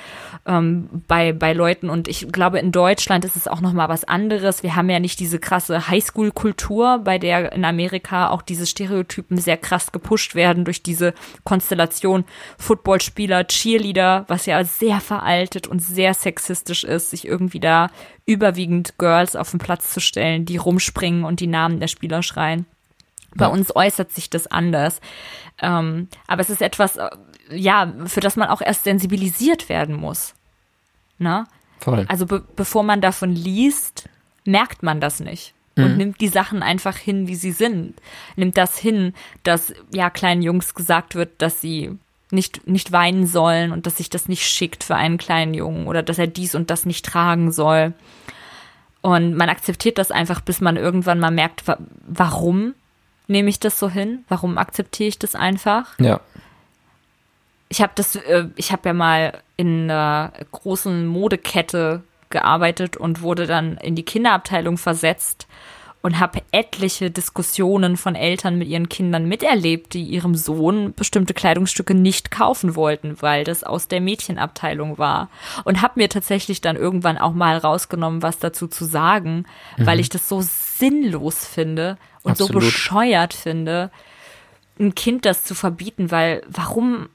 [0.46, 1.90] ähm, bei, bei Leuten.
[1.90, 4.62] Und ich glaube, in Deutschland ist es auch nochmal was anderes.
[4.62, 9.56] Wir haben ja nicht diese krasse Highschool-Kultur, bei der in Amerika auch diese Stereotypen sehr
[9.56, 11.14] krass gepusht werden durch diese
[11.44, 12.24] Konstellation
[12.58, 17.90] Footballspieler, Cheerleader, was ja sehr veraltet und sehr sexistisch ist, sich irgendwie da
[18.26, 22.66] überwiegend Girls auf den Platz zu stellen, die rumspringen und die Namen der Spieler schreien.
[23.34, 23.50] Bei ja.
[23.50, 25.00] uns äußert sich das anders.
[25.60, 27.08] Ähm, aber es ist etwas, äh,
[27.50, 30.34] ja, für das man auch erst sensibilisiert werden muss.
[31.18, 31.46] Ne?
[31.78, 32.04] Voll.
[32.08, 34.08] Also be bevor man davon liest,
[34.44, 35.54] merkt man das nicht.
[35.76, 35.96] Und mhm.
[35.96, 37.94] nimmt die Sachen einfach hin, wie sie sind.
[38.36, 41.98] Nimmt das hin, dass ja kleinen Jungs gesagt wird, dass sie
[42.30, 46.02] nicht, nicht weinen sollen und dass sich das nicht schickt für einen kleinen Jungen oder
[46.02, 47.92] dass er dies und das nicht tragen soll.
[49.02, 52.74] Und man akzeptiert das einfach, bis man irgendwann mal merkt, wa warum
[53.26, 54.24] nehme ich das so hin?
[54.28, 55.98] Warum akzeptiere ich das einfach?
[55.98, 56.20] Ja.
[57.68, 62.02] Ich habe das, äh, ich habe ja mal in einer großen Modekette
[62.32, 65.46] gearbeitet und wurde dann in die Kinderabteilung versetzt
[66.02, 71.94] und habe etliche Diskussionen von Eltern mit ihren Kindern miterlebt, die ihrem Sohn bestimmte Kleidungsstücke
[71.94, 75.30] nicht kaufen wollten, weil das aus der Mädchenabteilung war.
[75.62, 79.86] Und habe mir tatsächlich dann irgendwann auch mal rausgenommen, was dazu zu sagen, mhm.
[79.86, 82.52] weil ich das so sinnlos finde und Absolut.
[82.52, 83.92] so bescheuert finde,
[84.80, 87.08] ein Kind das zu verbieten, weil warum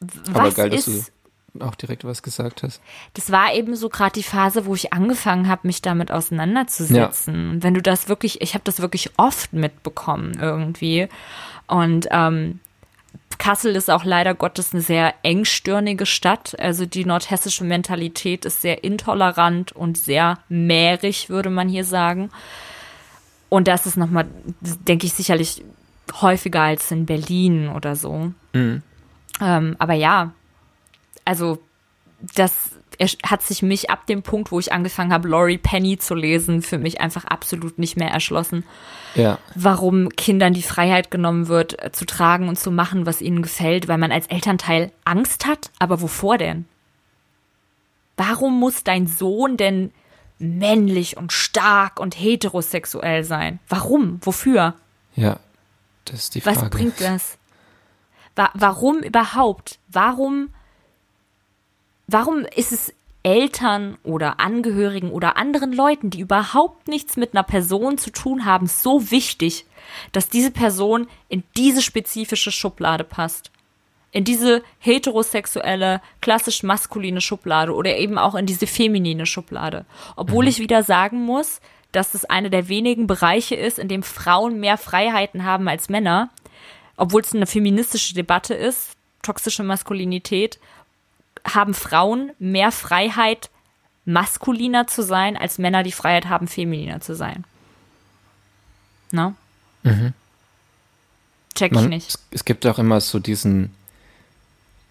[0.00, 1.12] was geil, ist
[1.60, 2.80] auch direkt was gesagt hast.
[3.14, 7.34] Das war eben so gerade die Phase, wo ich angefangen habe, mich damit auseinanderzusetzen.
[7.34, 7.50] Ja.
[7.50, 11.08] Und wenn du das wirklich, ich habe das wirklich oft mitbekommen irgendwie.
[11.66, 12.60] Und ähm,
[13.38, 16.58] Kassel ist auch leider Gottes eine sehr engstirnige Stadt.
[16.58, 22.30] Also die nordhessische Mentalität ist sehr intolerant und sehr mehrig, würde man hier sagen.
[23.48, 24.26] Und das ist nochmal,
[24.60, 25.64] denke ich, sicherlich
[26.20, 28.32] häufiger als in Berlin oder so.
[28.52, 28.82] Mhm.
[29.40, 30.32] Ähm, aber ja,
[31.24, 31.58] also
[32.34, 32.70] das
[33.24, 36.78] hat sich mich ab dem Punkt, wo ich angefangen habe, Laurie Penny zu lesen, für
[36.78, 38.64] mich einfach absolut nicht mehr erschlossen.
[39.14, 39.38] Ja.
[39.56, 43.88] Warum Kindern die Freiheit genommen wird, äh, zu tragen und zu machen, was ihnen gefällt,
[43.88, 45.70] weil man als Elternteil Angst hat.
[45.80, 46.66] Aber wovor denn?
[48.16, 49.90] Warum muss dein Sohn denn
[50.38, 53.58] männlich und stark und heterosexuell sein?
[53.68, 54.20] Warum?
[54.22, 54.74] Wofür?
[55.16, 55.38] Ja,
[56.04, 56.60] das ist die Frage.
[56.60, 57.38] Was bringt das?
[58.36, 59.78] Wa warum überhaupt?
[59.88, 60.50] Warum
[62.12, 62.92] Warum ist es
[63.22, 68.66] Eltern oder Angehörigen oder anderen Leuten, die überhaupt nichts mit einer Person zu tun haben,
[68.66, 69.64] so wichtig,
[70.12, 73.50] dass diese Person in diese spezifische Schublade passt?
[74.10, 79.86] In diese heterosexuelle, klassisch maskuline Schublade oder eben auch in diese feminine Schublade.
[80.14, 80.50] Obwohl mhm.
[80.50, 84.76] ich wieder sagen muss, dass es eine der wenigen Bereiche ist, in dem Frauen mehr
[84.76, 86.28] Freiheiten haben als Männer,
[86.98, 90.58] obwohl es eine feministische Debatte ist, toxische Maskulinität
[91.44, 93.50] haben Frauen mehr Freiheit,
[94.04, 97.44] maskuliner zu sein, als Männer die Freiheit haben, femininer zu sein.
[99.12, 99.34] Ne?
[99.82, 100.12] Mhm.
[101.54, 102.18] Check ich nicht.
[102.30, 103.74] Es, gibt auch immer so diesen,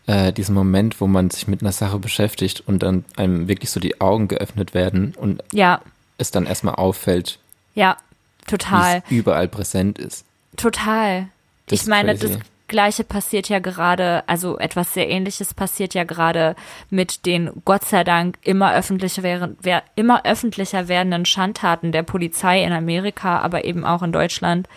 [0.06, 3.80] äh, diesen Moment, wo man sich mit einer Sache beschäftigt und dann einem wirklich so
[3.80, 5.82] die Augen geöffnet werden und ja.
[6.18, 7.40] es dann erstmal auffällt.
[7.74, 7.98] Ja,
[8.46, 9.04] total.
[9.08, 10.26] Wie es überall präsent ist.
[10.56, 11.30] Total.
[11.66, 12.38] Das ich meine, das
[12.72, 16.56] Gleiche passiert ja gerade, also etwas sehr Ähnliches passiert ja gerade
[16.90, 19.58] mit den Gott sei Dank immer öffentlicher, wären,
[19.96, 24.68] immer öffentlicher werdenden Schandtaten der Polizei in Amerika, aber eben auch in Deutschland.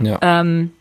[0.00, 0.18] Ja.
[0.20, 0.72] Ähm,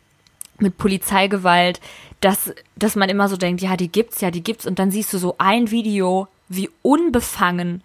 [0.57, 1.79] mit Polizeigewalt,
[2.19, 4.65] dass, dass man immer so denkt, ja, die gibt's, ja, die gibt's.
[4.65, 7.83] Und dann siehst du so ein Video, wie unbefangen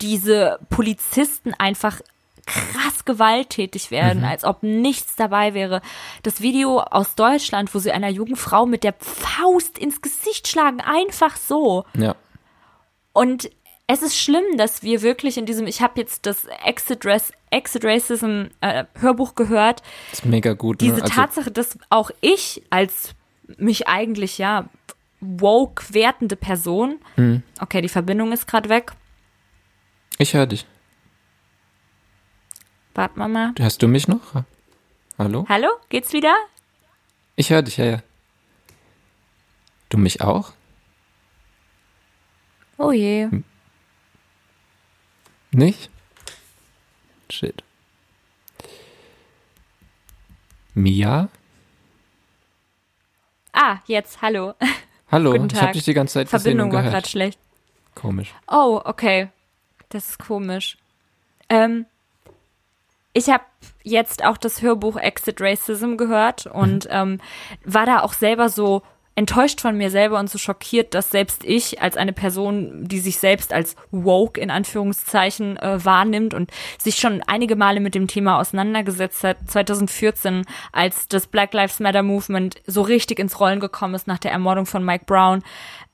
[0.00, 2.00] diese Polizisten einfach
[2.46, 4.24] krass gewalttätig werden, mhm.
[4.28, 5.80] als ob nichts dabei wäre.
[6.22, 10.80] Das Video aus Deutschland, wo sie einer jungen Frau mit der Faust ins Gesicht schlagen,
[10.80, 11.84] einfach so.
[11.94, 12.16] Ja.
[13.12, 13.50] Und
[13.86, 17.84] es ist schlimm, dass wir wirklich in diesem, ich habe jetzt das Exit, Race, Exit
[17.84, 19.82] Racism äh, Hörbuch gehört.
[20.10, 20.80] Das ist mega gut.
[20.80, 20.88] Ne?
[20.88, 23.14] Diese also Tatsache, dass auch ich als
[23.58, 24.68] mich eigentlich ja
[25.20, 27.42] woke wertende Person, mhm.
[27.60, 28.92] okay, die Verbindung ist gerade weg.
[30.18, 30.66] Ich höre dich.
[32.94, 33.54] Warte mal mal.
[33.58, 34.44] Hörst du mich noch?
[35.18, 35.46] Hallo?
[35.48, 35.68] Hallo?
[35.88, 36.34] Geht's wieder?
[37.36, 38.02] Ich höre dich, ja, ja.
[39.88, 40.52] Du mich auch?
[42.78, 43.24] Oh je.
[43.24, 43.44] Hm.
[45.52, 45.90] Nicht?
[47.30, 47.62] Shit.
[50.74, 51.28] Mia?
[53.52, 54.54] Ah, jetzt, hallo.
[55.10, 57.38] Hallo, ich habe dich die ganze Zeit Verbindung gesehen und war gerade schlecht.
[57.94, 58.34] Komisch.
[58.48, 59.28] Oh, okay.
[59.90, 60.78] Das ist komisch.
[61.50, 61.84] Ähm,
[63.12, 63.44] ich habe
[63.82, 66.90] jetzt auch das Hörbuch Exit Racism gehört und mhm.
[66.90, 67.20] ähm,
[67.64, 68.82] war da auch selber so
[69.14, 73.18] enttäuscht von mir selber und so schockiert, dass selbst ich als eine Person, die sich
[73.18, 78.40] selbst als woke in Anführungszeichen äh, wahrnimmt und sich schon einige Male mit dem Thema
[78.40, 84.06] auseinandergesetzt hat, 2014, als das Black Lives Matter Movement so richtig ins Rollen gekommen ist
[84.06, 85.42] nach der Ermordung von Mike Brown,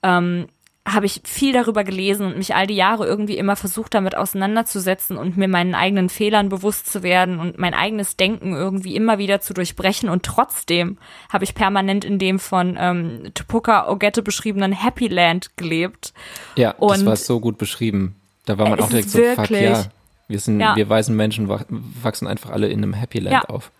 [0.05, 0.47] ähm,
[0.93, 5.17] habe ich viel darüber gelesen und mich all die Jahre irgendwie immer versucht, damit auseinanderzusetzen
[5.17, 9.41] und mir meinen eigenen Fehlern bewusst zu werden und mein eigenes Denken irgendwie immer wieder
[9.41, 10.09] zu durchbrechen.
[10.09, 16.13] Und trotzdem habe ich permanent in dem von ähm, Tupuka Ogette beschriebenen Happy Land gelebt.
[16.57, 18.17] Ja, und das war so gut beschrieben.
[18.47, 19.85] Da war man auch direkt so, fuck ja,
[20.29, 20.77] wir sind, ja.
[20.77, 23.55] wir weißen Menschen wachsen einfach alle in einem Happy Land ja.
[23.55, 23.71] auf.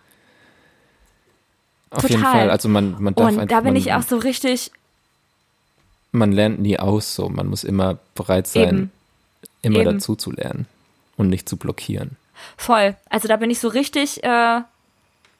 [1.91, 2.17] Auf Total.
[2.17, 2.49] jeden Fall.
[2.51, 4.71] Also man, man darf Und einfach, da bin man, ich auch so richtig,
[6.11, 7.29] man lernt nie aus, so.
[7.29, 8.91] Man muss immer bereit sein, Eben.
[9.61, 9.93] immer Eben.
[9.93, 10.65] dazu zu lernen
[11.17, 12.17] und nicht zu blockieren.
[12.57, 12.95] Voll.
[13.09, 14.61] Also da bin ich so richtig, äh,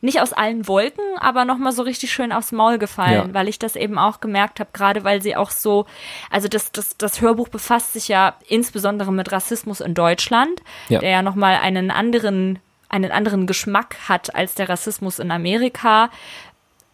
[0.02, 3.34] nicht aus allen Wolken, aber nochmal so richtig schön aufs Maul gefallen, ja.
[3.34, 5.86] weil ich das eben auch gemerkt habe, gerade weil sie auch so,
[6.30, 11.00] also das, das, das Hörbuch befasst sich ja insbesondere mit Rassismus in Deutschland, ja.
[11.00, 12.60] der ja nochmal einen anderen
[12.92, 16.10] einen anderen Geschmack hat als der Rassismus in Amerika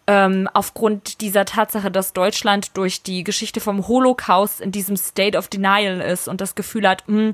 [0.07, 5.47] ähm, aufgrund dieser Tatsache, dass Deutschland durch die Geschichte vom Holocaust in diesem State of
[5.47, 7.33] Denial ist und das Gefühl hat, mh, hm,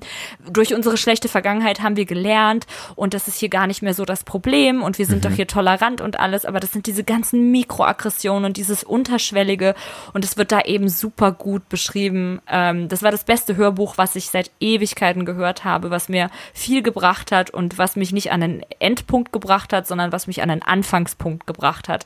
[0.49, 4.05] durch unsere schlechte Vergangenheit haben wir gelernt und das ist hier gar nicht mehr so
[4.05, 5.29] das Problem und wir sind mhm.
[5.29, 9.75] doch hier tolerant und alles, aber das sind diese ganzen Mikroaggressionen und dieses Unterschwellige
[10.13, 12.41] und es wird da eben super gut beschrieben.
[12.47, 16.81] Ähm, das war das beste Hörbuch, was ich seit Ewigkeiten gehört habe, was mir viel
[16.83, 20.49] gebracht hat und was mich nicht an einen Endpunkt gebracht hat, sondern was mich an
[20.49, 22.05] einen Anfangspunkt gebracht hat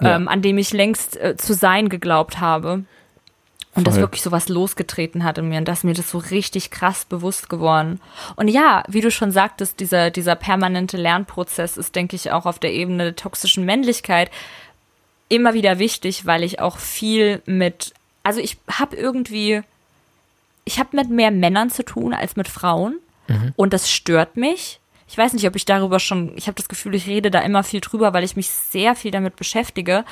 [0.00, 0.16] ja.
[0.16, 2.84] ähm, an dem ich längst äh, zu sein geglaubt habe.
[3.74, 3.92] Und Voll.
[3.92, 7.04] das wirklich so was losgetreten hat in mir und das mir das so richtig krass
[7.04, 8.00] bewusst geworden.
[8.34, 12.58] Und ja, wie du schon sagtest, dieser, dieser permanente Lernprozess ist, denke ich, auch auf
[12.58, 14.30] der Ebene der toxischen Männlichkeit
[15.28, 17.92] immer wieder wichtig, weil ich auch viel mit,
[18.22, 19.60] also ich habe irgendwie,
[20.64, 23.52] ich habe mit mehr Männern zu tun als mit Frauen mhm.
[23.56, 26.94] und das stört mich ich weiß nicht, ob ich darüber schon, ich habe das Gefühl,
[26.94, 30.04] ich rede da immer viel drüber, weil ich mich sehr viel damit beschäftige.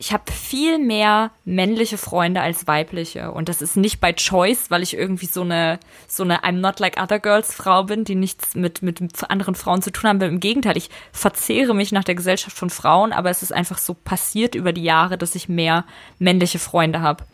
[0.00, 4.84] Ich habe viel mehr männliche Freunde als weibliche und das ist nicht by choice, weil
[4.84, 8.54] ich irgendwie so eine so eine I'm not like other girls Frau bin, die nichts
[8.54, 10.20] mit mit anderen Frauen zu tun haben.
[10.20, 13.92] Im Gegenteil, ich verzehre mich nach der Gesellschaft von Frauen, aber es ist einfach so
[13.92, 15.84] passiert über die Jahre, dass ich mehr
[16.20, 17.24] männliche Freunde habe.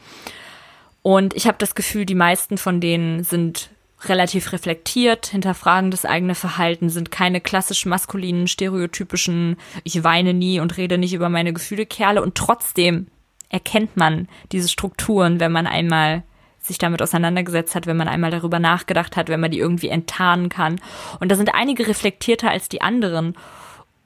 [1.02, 3.68] Und ich habe das Gefühl, die meisten von denen sind
[4.08, 10.76] relativ reflektiert, hinterfragen das eigene Verhalten, sind keine klassisch maskulinen, stereotypischen, ich weine nie und
[10.76, 13.08] rede nicht über meine Gefühle Kerle und trotzdem
[13.48, 16.24] erkennt man diese Strukturen, wenn man einmal
[16.58, 20.48] sich damit auseinandergesetzt hat, wenn man einmal darüber nachgedacht hat, wenn man die irgendwie enttarnen
[20.48, 20.80] kann.
[21.20, 23.36] Und da sind einige reflektierter als die anderen.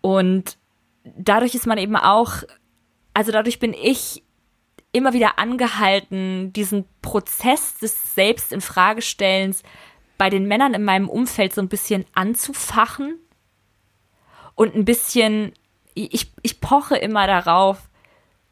[0.00, 0.58] Und
[1.04, 2.42] dadurch ist man eben auch,
[3.14, 4.24] also dadurch bin ich
[4.92, 9.62] immer wieder angehalten, diesen Prozess des Selbst in Fragestellens
[10.18, 13.18] bei den Männern in meinem Umfeld so ein bisschen anzufachen
[14.54, 15.52] und ein bisschen,
[15.94, 17.88] ich, ich poche immer darauf,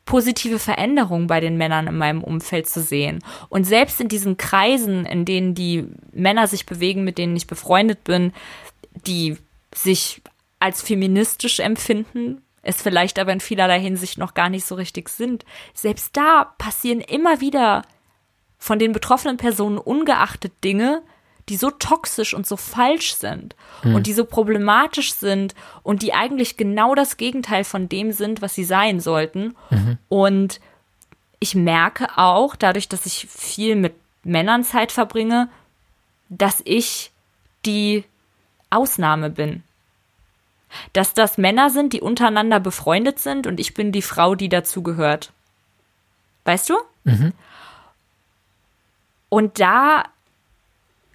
[0.07, 3.19] positive Veränderungen bei den Männern in meinem Umfeld zu sehen.
[3.49, 8.05] Und selbst in diesen Kreisen, in denen die Männer sich bewegen, mit denen ich befreundet
[8.05, 8.33] bin,
[9.07, 9.37] die
[9.75, 10.23] sich
[10.61, 15.45] als feministisch empfinden, es vielleicht aber in vielerlei Hinsicht noch gar nicht so richtig sind,
[15.75, 17.83] selbst da passieren immer wieder
[18.59, 21.03] von den betroffenen Personen ungeachtet Dinge,
[21.49, 23.95] die so toxisch und so falsch sind hm.
[23.95, 28.55] und die so problematisch sind und die eigentlich genau das Gegenteil von dem sind, was
[28.55, 29.55] sie sein sollten.
[29.71, 29.99] Mhm.
[30.09, 30.61] Und
[31.39, 33.95] ich merke auch, dadurch, dass ich viel mit
[34.25, 35.49] Männern Zeit verbringe,
[36.29, 37.13] dass ich
[37.65, 38.05] die
[38.71, 39.63] Ausnahme bin.
[40.93, 45.33] Dass das Männer sind, die untereinander befreundet sind und ich bin die Frau, die dazugehört.
[46.45, 46.77] Weißt du?
[47.05, 47.33] Mhm.
[49.29, 50.05] Und da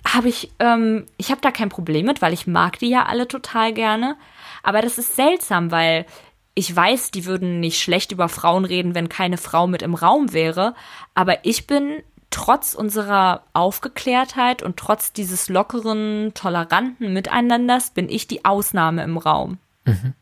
[0.06, 3.28] habe ich, ähm, ich habe da kein Problem mit, weil ich mag die ja alle
[3.28, 4.18] total gerne.
[4.64, 6.06] Aber das ist seltsam, weil
[6.54, 10.34] ich weiß, die würden nicht schlecht über Frauen reden, wenn keine Frau mit im Raum
[10.34, 10.76] wäre.
[11.14, 18.46] Aber ich bin trotz unserer Aufgeklärtheit und trotz dieses lockeren, toleranten Miteinanders, bin ich die
[18.46, 19.60] Ausnahme im Raum.
[19.86, 20.14] Mhm.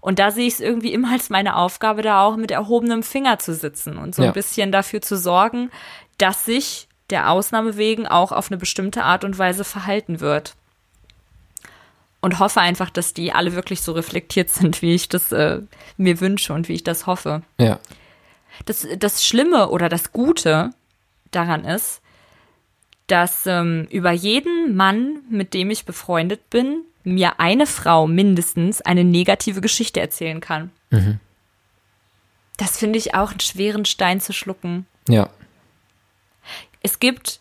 [0.00, 3.38] Und da sehe ich es irgendwie immer als meine Aufgabe, da auch mit erhobenem Finger
[3.38, 4.28] zu sitzen und so ja.
[4.28, 5.70] ein bisschen dafür zu sorgen,
[6.18, 10.54] dass sich der Ausnahme wegen auch auf eine bestimmte Art und Weise verhalten wird.
[12.22, 15.60] Und hoffe einfach, dass die alle wirklich so reflektiert sind, wie ich das äh,
[15.96, 17.42] mir wünsche und wie ich das hoffe.
[17.58, 17.78] Ja.
[18.66, 20.70] Das, das Schlimme oder das Gute
[21.30, 22.00] daran ist,
[23.06, 29.04] dass ähm, über jeden Mann, mit dem ich befreundet bin, mir eine Frau mindestens eine
[29.04, 30.70] negative Geschichte erzählen kann.
[30.90, 31.18] Mhm.
[32.56, 34.86] Das finde ich auch einen schweren Stein zu schlucken.
[35.08, 35.30] Ja.
[36.80, 37.40] Es gibt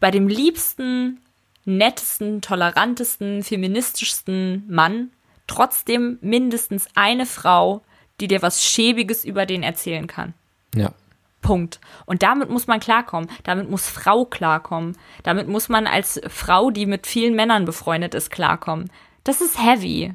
[0.00, 1.20] bei dem liebsten,
[1.64, 5.10] nettesten, tolerantesten, feministischsten Mann
[5.46, 7.82] trotzdem mindestens eine Frau,
[8.20, 10.34] die dir was Schäbiges über den erzählen kann.
[10.74, 10.92] Ja.
[11.40, 11.78] Punkt.
[12.06, 13.30] Und damit muss man klarkommen.
[13.42, 14.96] Damit muss Frau klarkommen.
[15.22, 18.90] Damit muss man als Frau, die mit vielen Männern befreundet ist, klarkommen.
[19.24, 20.14] Das ist heavy.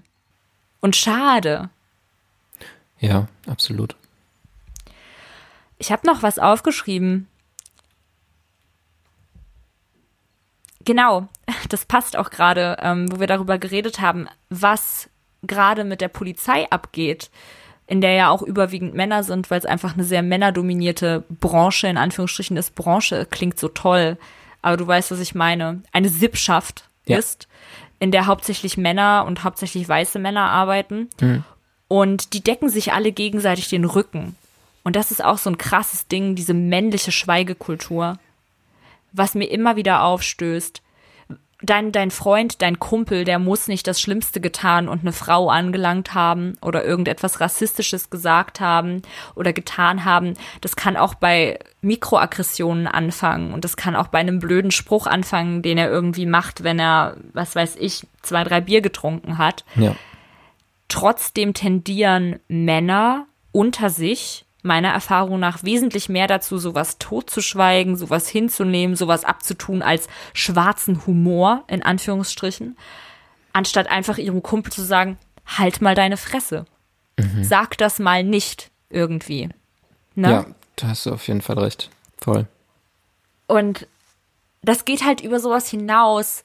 [0.82, 1.70] Und schade.
[2.99, 3.95] Ja, absolut.
[5.78, 7.28] Ich habe noch was aufgeschrieben.
[10.89, 11.27] Genau,
[11.69, 15.07] das passt auch gerade, ähm, wo wir darüber geredet haben, was
[15.43, 17.29] gerade mit der Polizei abgeht
[17.85, 21.97] in der ja auch überwiegend Männer sind, weil es einfach eine sehr männerdominierte Branche, in
[21.97, 22.75] Anführungsstrichen ist.
[22.75, 24.17] Branche klingt so toll,
[24.61, 25.81] aber du weißt, was ich meine.
[25.91, 27.17] Eine Sippschaft ja.
[27.17, 27.47] ist,
[27.99, 31.09] in der hauptsächlich Männer und hauptsächlich weiße Männer arbeiten.
[31.19, 31.43] Mhm.
[31.87, 34.35] Und die decken sich alle gegenseitig den Rücken.
[34.83, 38.19] Und das ist auch so ein krasses Ding, diese männliche Schweigekultur,
[39.12, 40.82] was mir immer wieder aufstößt
[41.62, 46.14] dein, dein Freund, dein Kumpel, der muss nicht das Schlimmste getan und eine Frau angelangt
[46.14, 49.01] haben oder irgendetwas Rassistisches gesagt haben
[49.36, 50.36] oder getan haben.
[50.62, 55.62] Das kann auch bei Mikroaggressionen anfangen und das kann auch bei einem blöden Spruch anfangen,
[55.62, 59.66] den er irgendwie macht, wenn er, was weiß ich, zwei, drei Bier getrunken hat.
[59.76, 59.95] Ja.
[60.88, 68.95] Trotzdem tendieren Männer unter sich meiner Erfahrung nach wesentlich mehr dazu, sowas totzuschweigen, sowas hinzunehmen,
[68.95, 72.78] sowas abzutun als schwarzen Humor, in Anführungsstrichen,
[73.53, 76.66] anstatt einfach ihrem Kumpel zu sagen, halt mal deine Fresse.
[77.18, 77.43] Mhm.
[77.43, 79.49] Sag das mal nicht irgendwie.
[80.16, 80.30] Ne?
[80.30, 80.45] Ja,
[80.76, 81.89] da hast du auf jeden Fall recht.
[82.18, 82.45] Voll.
[83.47, 83.88] Und
[84.62, 86.43] das geht halt über sowas hinaus,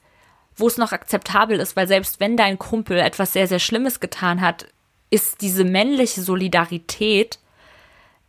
[0.55, 4.39] wo es noch akzeptabel ist, weil selbst wenn dein Kumpel etwas sehr, sehr Schlimmes getan
[4.39, 4.67] hat,
[5.09, 7.39] ist diese männliche Solidarität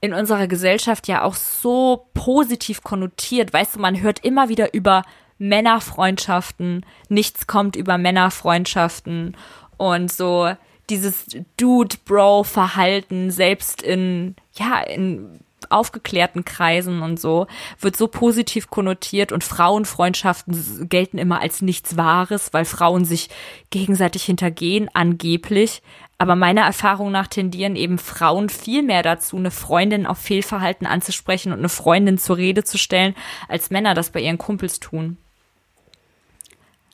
[0.07, 3.53] in unserer Gesellschaft ja auch so positiv konnotiert.
[3.53, 5.03] Weißt du, man hört immer wieder über
[5.39, 9.37] Männerfreundschaften, nichts kommt über Männerfreundschaften
[9.77, 10.51] und so
[10.89, 11.27] dieses
[11.59, 17.47] Dude-Bro-Verhalten, selbst in, ja, in aufgeklärten Kreisen und so,
[17.81, 23.29] wird so positiv konnotiert und Frauenfreundschaften gelten immer als nichts Wahres, weil Frauen sich
[23.71, 25.83] gegenseitig hintergehen, angeblich.
[26.19, 31.53] Aber meiner Erfahrung nach tendieren eben Frauen viel mehr dazu, eine Freundin auf Fehlverhalten anzusprechen
[31.53, 33.15] und eine Freundin zur Rede zu stellen,
[33.49, 35.19] als Männer das bei ihren Kumpels tun.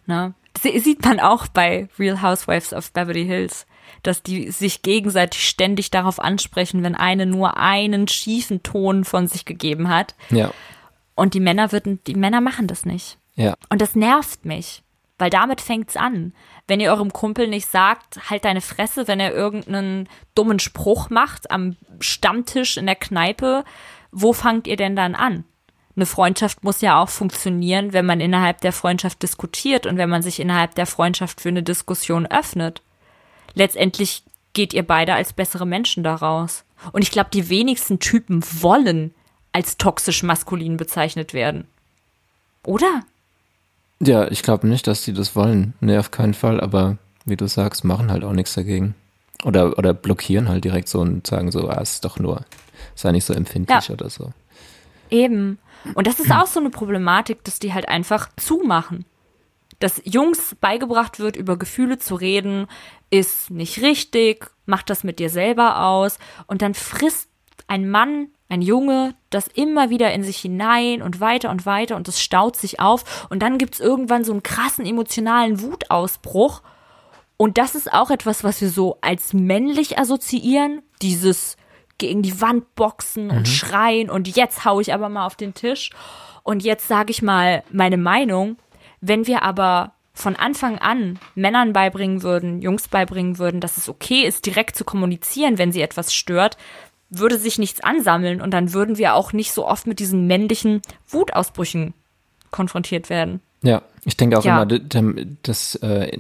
[0.06, 0.34] Na?
[0.54, 3.66] Das sieht man auch bei Real Housewives of Beverly Hills,
[4.02, 9.44] dass die sich gegenseitig ständig darauf ansprechen, wenn eine nur einen schiefen Ton von sich
[9.44, 10.14] gegeben hat.
[10.30, 10.52] Ja.
[11.14, 13.18] Und die Männer würden, die Männer machen das nicht.
[13.34, 13.54] Ja.
[13.68, 14.82] Und das nervt mich.
[15.22, 16.32] Weil damit fängt's an.
[16.66, 21.48] Wenn ihr eurem Kumpel nicht sagt, halt deine Fresse, wenn er irgendeinen dummen Spruch macht
[21.52, 23.64] am Stammtisch in der Kneipe,
[24.10, 25.44] wo fangt ihr denn dann an?
[25.94, 30.22] Eine Freundschaft muss ja auch funktionieren, wenn man innerhalb der Freundschaft diskutiert und wenn man
[30.22, 32.82] sich innerhalb der Freundschaft für eine Diskussion öffnet.
[33.54, 36.64] Letztendlich geht ihr beide als bessere Menschen daraus.
[36.90, 39.14] Und ich glaube, die wenigsten Typen wollen
[39.52, 41.68] als toxisch maskulin bezeichnet werden.
[42.66, 43.04] Oder?
[44.04, 45.74] Ja, ich glaube nicht, dass die das wollen.
[45.80, 48.96] Nee, auf keinen Fall, aber wie du sagst, machen halt auch nichts dagegen.
[49.44, 52.44] Oder, oder blockieren halt direkt so und sagen so, ah, ist doch nur,
[52.96, 53.94] sei nicht so empfindlich ja.
[53.94, 54.32] oder so.
[55.08, 55.58] Eben.
[55.94, 59.04] Und das ist auch so eine Problematik, dass die halt einfach zumachen.
[59.78, 62.66] Dass Jungs beigebracht wird, über Gefühle zu reden,
[63.10, 66.18] ist nicht richtig, macht das mit dir selber aus.
[66.46, 67.28] Und dann frisst
[67.68, 72.06] ein Mann ein Junge, das immer wieder in sich hinein und weiter und weiter und
[72.06, 76.60] es staut sich auf und dann gibt es irgendwann so einen krassen emotionalen Wutausbruch
[77.38, 81.56] und das ist auch etwas, was wir so als männlich assoziieren, dieses
[81.96, 83.46] gegen die Wand boxen und mhm.
[83.46, 85.88] schreien und jetzt hau ich aber mal auf den Tisch
[86.42, 88.58] und jetzt sage ich mal meine Meinung.
[89.00, 94.24] Wenn wir aber von Anfang an Männern beibringen würden, Jungs beibringen würden, dass es okay
[94.24, 96.58] ist, direkt zu kommunizieren, wenn sie etwas stört,
[97.12, 100.80] würde sich nichts ansammeln und dann würden wir auch nicht so oft mit diesen männlichen
[101.08, 101.92] Wutausbrüchen
[102.50, 103.40] konfrontiert werden.
[103.62, 104.62] Ja, ich denke auch ja.
[104.62, 104.80] immer,
[105.42, 106.18] dass äh,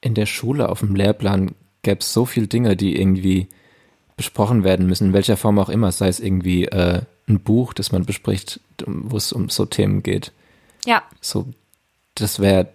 [0.00, 3.48] in der Schule auf dem Lehrplan gäbe es so viele Dinge, die irgendwie
[4.16, 7.92] besprochen werden müssen, in welcher Form auch immer, sei es irgendwie äh, ein Buch, das
[7.92, 10.32] man bespricht, wo es um so Themen geht.
[10.86, 11.02] Ja.
[11.20, 11.46] So,
[12.14, 12.68] das wäre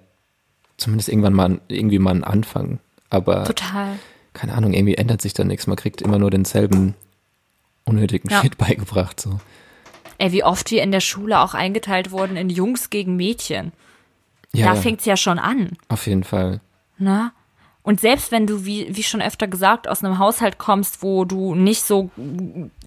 [0.77, 2.79] zumindest irgendwann mal irgendwie mal ein Anfang.
[3.09, 3.97] Aber total.
[4.33, 5.67] Keine Ahnung, irgendwie ändert sich da nichts.
[5.67, 6.93] Man kriegt immer nur denselben
[7.89, 8.41] unnötigen ja.
[8.41, 9.19] Shit beigebracht.
[9.19, 9.39] So.
[10.17, 13.71] Ey, wie oft wir in der Schule auch eingeteilt wurden in Jungs gegen Mädchen.
[14.53, 15.77] Ja, da fängt's ja schon an.
[15.89, 16.59] Auf jeden Fall.
[16.97, 17.33] Na?
[17.81, 21.55] Und selbst wenn du, wie, wie schon öfter gesagt, aus einem Haushalt kommst, wo du
[21.55, 22.11] nicht so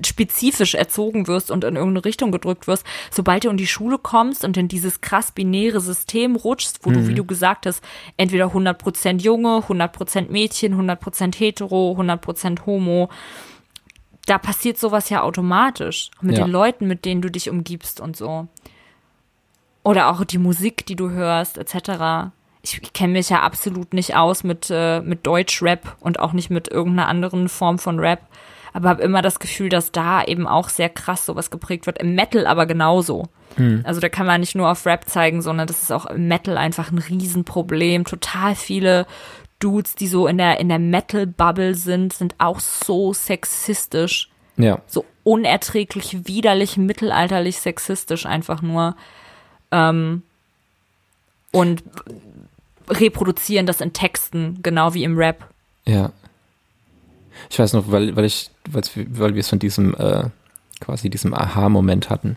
[0.04, 4.44] spezifisch erzogen wirst und in irgendeine Richtung gedrückt wirst, sobald du in die Schule kommst
[4.44, 6.94] und in dieses krass binäre System rutschst, wo mhm.
[6.94, 7.82] du, wie du gesagt hast,
[8.16, 13.08] entweder 100% Junge, 100% Mädchen, 100% hetero, 100% homo,
[14.26, 16.10] da passiert sowas ja automatisch.
[16.20, 16.44] Mit ja.
[16.44, 18.48] den Leuten, mit denen du dich umgibst und so.
[19.82, 22.30] Oder auch die Musik, die du hörst, etc
[22.62, 26.50] ich, ich kenne mich ja absolut nicht aus mit, äh, mit Deutschrap und auch nicht
[26.50, 28.20] mit irgendeiner anderen Form von Rap.
[28.72, 31.98] Aber habe immer das Gefühl, dass da eben auch sehr krass sowas geprägt wird.
[31.98, 33.24] Im Metal aber genauso.
[33.58, 33.82] Mhm.
[33.84, 36.56] Also da kann man nicht nur auf Rap zeigen, sondern das ist auch im Metal
[36.56, 38.04] einfach ein Riesenproblem.
[38.04, 39.06] Total viele
[39.62, 44.30] Dudes, die so in der, in der Metal-Bubble sind, sind auch so sexistisch.
[44.56, 44.80] Ja.
[44.86, 48.96] So unerträglich, widerlich, mittelalterlich sexistisch einfach nur.
[49.70, 50.22] Ähm,
[51.52, 51.82] und
[52.88, 55.48] reproduzieren das in Texten, genau wie im Rap.
[55.86, 56.12] Ja.
[57.50, 60.24] Ich weiß noch, weil, weil ich, weil wir es von diesem, äh,
[60.80, 62.36] quasi diesem Aha-Moment hatten.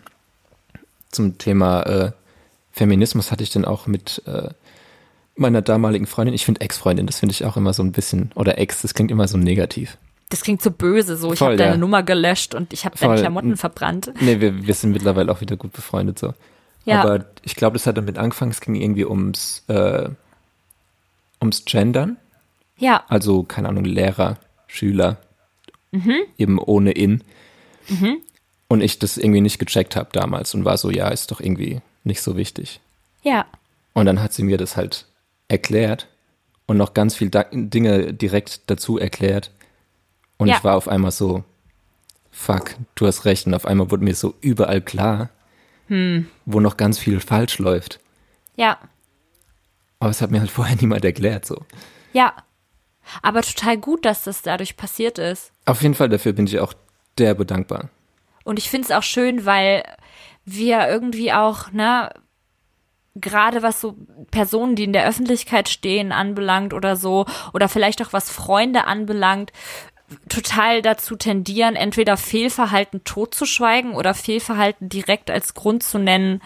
[1.10, 2.12] Zum Thema äh,
[2.72, 4.50] Feminismus hatte ich dann auch mit äh,
[5.36, 8.58] meiner damaligen Freundin, ich finde Ex-Freundin, das finde ich auch immer so ein bisschen, oder
[8.58, 9.98] Ex, das klingt immer so negativ.
[10.28, 11.76] Das klingt so böse, so ich habe deine ja.
[11.76, 14.12] Nummer gelöscht und ich habe deine Klamotten verbrannt.
[14.20, 16.34] Nee, wir, wir sind mittlerweile auch wieder gut befreundet so.
[16.84, 17.02] Ja.
[17.02, 20.08] Aber ich glaube, das hat damit angefangen, es ging irgendwie ums äh,
[21.40, 22.16] ums Gendern.
[22.78, 23.04] Ja.
[23.08, 25.18] Also, keine Ahnung, Lehrer, Schüler,
[25.92, 26.14] mhm.
[26.38, 27.22] eben ohne In.
[27.88, 28.18] Mhm.
[28.68, 31.80] Und ich das irgendwie nicht gecheckt habe damals und war so, ja, ist doch irgendwie
[32.04, 32.80] nicht so wichtig.
[33.22, 33.46] Ja.
[33.92, 35.06] Und dann hat sie mir das halt
[35.48, 36.08] erklärt
[36.66, 39.50] und noch ganz viele Dinge direkt dazu erklärt.
[40.36, 40.56] Und ja.
[40.56, 41.44] ich war auf einmal so,
[42.30, 43.46] fuck, du hast recht.
[43.46, 45.30] Und auf einmal wurde mir so überall klar,
[45.88, 46.28] hm.
[46.44, 48.00] wo noch ganz viel falsch läuft.
[48.56, 48.78] Ja.
[49.98, 51.64] Aber es hat mir halt vorher niemand erklärt, so.
[52.12, 52.34] Ja.
[53.22, 55.52] Aber total gut, dass das dadurch passiert ist.
[55.64, 56.74] Auf jeden Fall, dafür bin ich auch
[57.18, 57.88] derbe dankbar.
[58.42, 59.84] Und ich finde es auch schön, weil
[60.44, 62.10] wir irgendwie auch, ne,
[63.20, 63.96] gerade was so
[64.30, 69.52] Personen, die in der Öffentlichkeit stehen, anbelangt oder so, oder vielleicht auch was Freunde anbelangt,
[70.28, 76.40] total dazu tendieren, entweder Fehlverhalten totzuschweigen oder Fehlverhalten direkt als Grund zu nennen,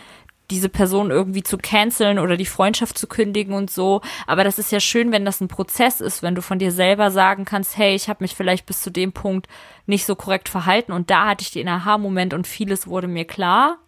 [0.51, 4.01] diese Person irgendwie zu canceln oder die Freundschaft zu kündigen und so.
[4.27, 7.11] Aber das ist ja schön, wenn das ein Prozess ist, wenn du von dir selber
[7.11, 9.47] sagen kannst, hey, ich habe mich vielleicht bis zu dem Punkt
[9.87, 13.79] nicht so korrekt verhalten und da hatte ich den Aha-Moment und vieles wurde mir klar.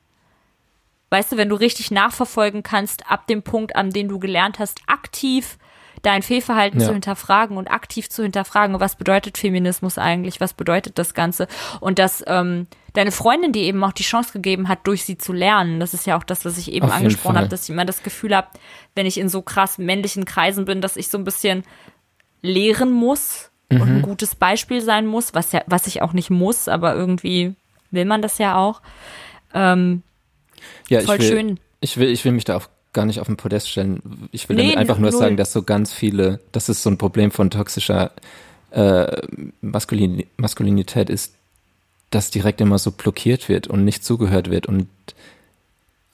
[1.13, 4.81] Weißt du, wenn du richtig nachverfolgen kannst, ab dem Punkt, an dem du gelernt hast,
[4.87, 5.59] aktiv
[6.01, 6.87] dein Fehlverhalten ja.
[6.87, 11.49] zu hinterfragen und aktiv zu hinterfragen, was bedeutet Feminismus eigentlich, was bedeutet das Ganze
[11.81, 15.35] und dass ähm, deine Freundin dir eben auch die Chance gegeben hat, durch sie zu
[15.35, 15.81] lernen.
[15.81, 18.03] Das ist ja auch das, was ich eben Auf angesprochen habe, dass ich immer das
[18.03, 18.49] Gefühl habe,
[18.95, 21.63] wenn ich in so krass männlichen Kreisen bin, dass ich so ein bisschen
[22.41, 23.81] lehren muss mhm.
[23.83, 24.03] und ein mhm.
[24.03, 27.55] gutes Beispiel sein muss, was ja, was ich auch nicht muss, aber irgendwie
[27.91, 28.81] will man das ja auch.
[29.53, 30.03] Ähm,
[30.89, 31.61] ja, voll ich will, schön.
[31.81, 34.29] Ich will, ich will mich da auf gar nicht auf den Podest stellen.
[34.33, 35.19] Ich will nee, damit einfach nur null.
[35.19, 38.13] sagen, dass so ganz viele, dass es so ein Problem von toxischer
[38.71, 39.23] äh,
[39.61, 41.35] Maskulin Maskulinität ist,
[42.11, 44.89] dass direkt immer so blockiert wird und nicht zugehört wird und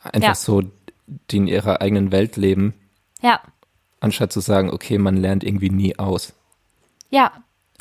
[0.03, 0.35] einfach ja.
[0.35, 0.63] so
[1.31, 2.75] die in ihrer eigenen Welt leben.
[3.23, 3.41] Ja.
[4.01, 6.33] Anstatt zu sagen, okay, man lernt irgendwie nie aus.
[7.11, 7.33] Ja.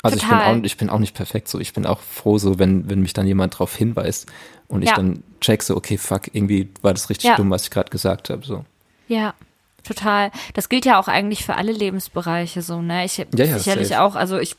[0.02, 1.58] Also ich bin, auch, ich bin auch nicht perfekt so.
[1.58, 4.30] Ich bin auch froh so, wenn, wenn mich dann jemand darauf hinweist
[4.68, 4.96] und ich ja.
[4.96, 7.36] dann check so, okay, fuck, irgendwie war das richtig ja.
[7.36, 8.46] dumm, was ich gerade gesagt habe.
[8.46, 8.64] So.
[9.08, 9.34] Ja,
[9.82, 10.30] total.
[10.54, 13.04] Das gilt ja auch eigentlich für alle Lebensbereiche so, ne?
[13.04, 14.02] Ich ja, ja, sicherlich safe.
[14.02, 14.56] auch, also ich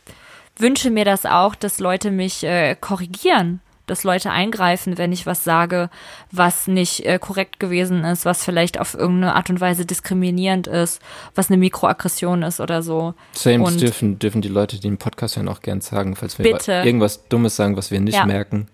[0.58, 5.44] wünsche mir das auch, dass Leute mich äh, korrigieren, dass Leute eingreifen, wenn ich was
[5.44, 5.90] sage,
[6.32, 11.02] was nicht äh, korrekt gewesen ist, was vielleicht auf irgendeine Art und Weise diskriminierend ist,
[11.36, 13.14] was eine Mikroaggression ist oder so.
[13.34, 16.46] Same, und dürfen, dürfen die Leute, die im Podcast ja auch gern sagen, falls wir
[16.86, 18.26] irgendwas Dummes sagen, was wir nicht ja.
[18.26, 18.68] merken,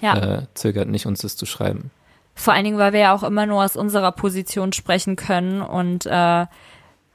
[0.00, 0.16] ja.
[0.16, 1.90] Äh, zögert nicht, uns das zu schreiben.
[2.34, 6.06] Vor allen Dingen, weil wir ja auch immer nur aus unserer Position sprechen können und
[6.06, 6.46] äh,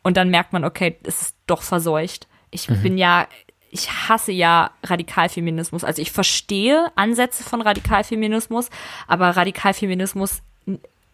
[0.01, 2.27] und dann merkt man, okay, es ist doch verseucht.
[2.49, 2.81] Ich mhm.
[2.81, 3.27] bin ja
[3.71, 5.83] ich hasse ja Radikalfeminismus.
[5.83, 8.69] Also ich verstehe Ansätze von Radikalfeminismus,
[9.07, 10.41] aber Radikalfeminismus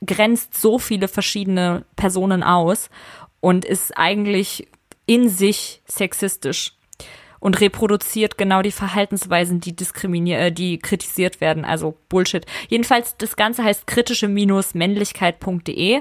[0.05, 2.89] grenzt so viele verschiedene Personen aus
[3.39, 4.67] und ist eigentlich
[5.05, 6.73] in sich sexistisch
[7.39, 11.65] und reproduziert genau die Verhaltensweisen, die diskriminiert, äh, die kritisiert werden.
[11.65, 12.45] Also Bullshit.
[12.69, 15.99] Jedenfalls, das Ganze heißt kritische-männlichkeit.de.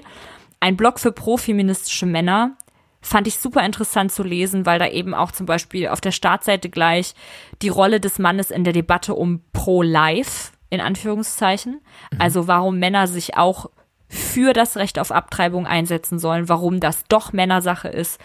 [0.61, 2.57] Ein Blog für profeministische Männer.
[3.03, 6.71] Fand ich super interessant zu lesen, weil da eben auch zum Beispiel auf der Startseite
[6.71, 7.15] gleich
[7.61, 11.81] die Rolle des Mannes in der Debatte um Pro-Life, in Anführungszeichen.
[12.13, 12.21] Mhm.
[12.21, 13.71] Also warum Männer sich auch
[14.13, 18.21] für das Recht auf Abtreibung einsetzen sollen, warum das doch Männersache ist,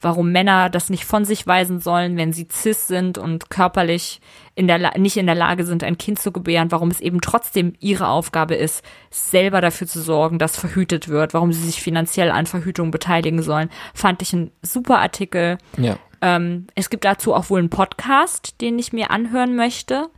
[0.00, 4.20] warum Männer das nicht von sich weisen sollen, wenn sie cis sind und körperlich
[4.54, 7.72] in der, nicht in der Lage sind, ein Kind zu gebären, warum es eben trotzdem
[7.80, 12.46] ihre Aufgabe ist, selber dafür zu sorgen, dass verhütet wird, warum sie sich finanziell an
[12.46, 15.58] Verhütung beteiligen sollen, fand ich ein super Artikel.
[15.76, 15.96] Ja.
[16.20, 20.08] Ähm, es gibt dazu auch wohl einen Podcast, den ich mir anhören möchte.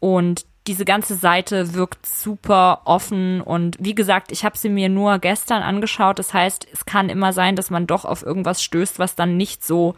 [0.00, 5.18] Und diese ganze Seite wirkt super offen und wie gesagt, ich habe sie mir nur
[5.18, 6.18] gestern angeschaut.
[6.18, 9.64] Das heißt, es kann immer sein, dass man doch auf irgendwas stößt, was dann nicht
[9.64, 9.96] so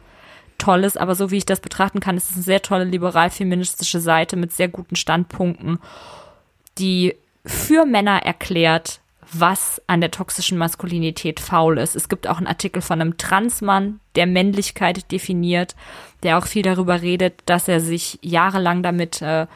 [0.59, 0.97] toll ist.
[0.97, 4.53] Aber so wie ich das betrachten kann, ist es eine sehr tolle liberal-feministische Seite mit
[4.53, 5.81] sehr guten Standpunkten,
[6.79, 9.01] die für Männer erklärt,
[9.33, 11.97] was an der toxischen Maskulinität faul ist.
[11.97, 15.75] Es gibt auch einen Artikel von einem Transmann, der Männlichkeit definiert,
[16.23, 19.47] der auch viel darüber redet, dass er sich jahrelang damit äh,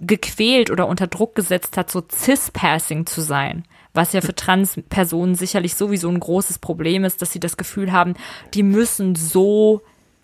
[0.00, 3.64] gequält oder unter Druck gesetzt hat, so cis-passing zu sein.
[3.94, 8.14] Was ja für Trans-Personen sicherlich sowieso ein großes Problem ist, dass sie das Gefühl haben,
[8.54, 9.82] die müssen so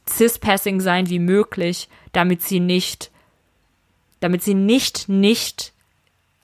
[0.09, 3.11] cis-passing sein wie möglich, damit sie nicht,
[4.20, 5.72] damit sie nicht, nicht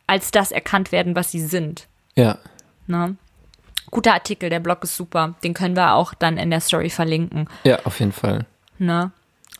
[0.06, 1.86] als das erkannt werden, was sie sind.
[2.16, 2.38] Ja.
[2.86, 3.14] Na?
[3.90, 5.34] Guter Artikel, der Blog ist super.
[5.44, 7.48] Den können wir auch dann in der Story verlinken.
[7.64, 8.46] Ja, auf jeden Fall.
[8.78, 9.12] Na?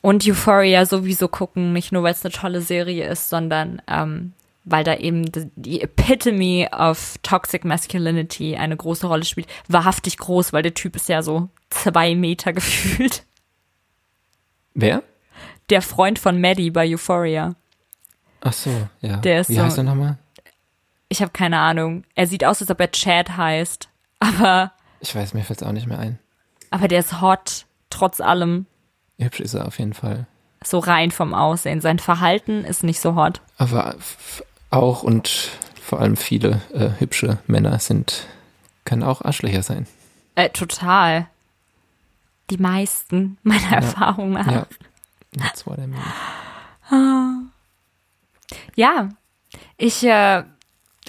[0.03, 4.33] Und Euphoria sowieso gucken, nicht nur weil es eine tolle Serie ist, sondern ähm,
[4.65, 5.25] weil da eben
[5.57, 9.49] die Epitome of Toxic Masculinity eine große Rolle spielt.
[9.69, 13.25] Wahrhaftig groß, weil der Typ ist ja so zwei Meter gefühlt.
[14.75, 15.03] Wer?
[15.69, 17.55] Der Freund von Maddie bei Euphoria.
[18.41, 19.19] Ach so, ja.
[19.19, 20.19] Der ist Wie so, heißt er nochmal?
[21.09, 22.05] Ich habe keine Ahnung.
[22.15, 23.89] Er sieht aus, als ob er Chad heißt.
[24.21, 24.73] Aber.
[25.01, 26.19] Ich weiß, mir fällt es auch nicht mehr ein.
[26.71, 28.67] Aber der ist hot, trotz allem.
[29.25, 30.27] Hübsch ist er auf jeden Fall.
[30.63, 31.81] So rein vom Aussehen.
[31.81, 33.41] Sein Verhalten ist nicht so hot.
[33.57, 33.97] Aber
[34.71, 35.51] auch und
[35.83, 38.27] vor allem viele äh, hübsche Männer sind,
[38.85, 39.87] können auch Arschlöcher sein.
[40.35, 41.27] Äh, total.
[42.51, 43.77] Die meisten meiner ja.
[43.77, 44.47] Erfahrungen nach.
[44.47, 44.67] Ja.
[45.39, 47.51] That's what I mean.
[48.75, 49.11] Ja,
[49.77, 50.43] ich äh,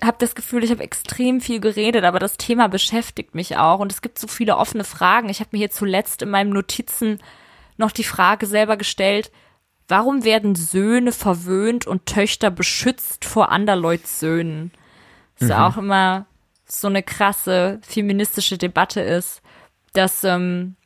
[0.04, 3.92] habe das Gefühl, ich habe extrem viel geredet, aber das Thema beschäftigt mich auch und
[3.92, 5.30] es gibt so viele offene Fragen.
[5.30, 7.20] Ich habe mir hier zuletzt in meinem Notizen
[7.82, 9.32] noch die Frage selber gestellt,
[9.90, 14.72] warum werden Söhne verwöhnt und Töchter beschützt vor anderleuts Söhnen?
[15.38, 15.56] Das mhm.
[15.56, 16.26] auch immer
[16.66, 19.42] so eine krasse feministische Debatte ist,
[19.92, 20.78] dass, ähm,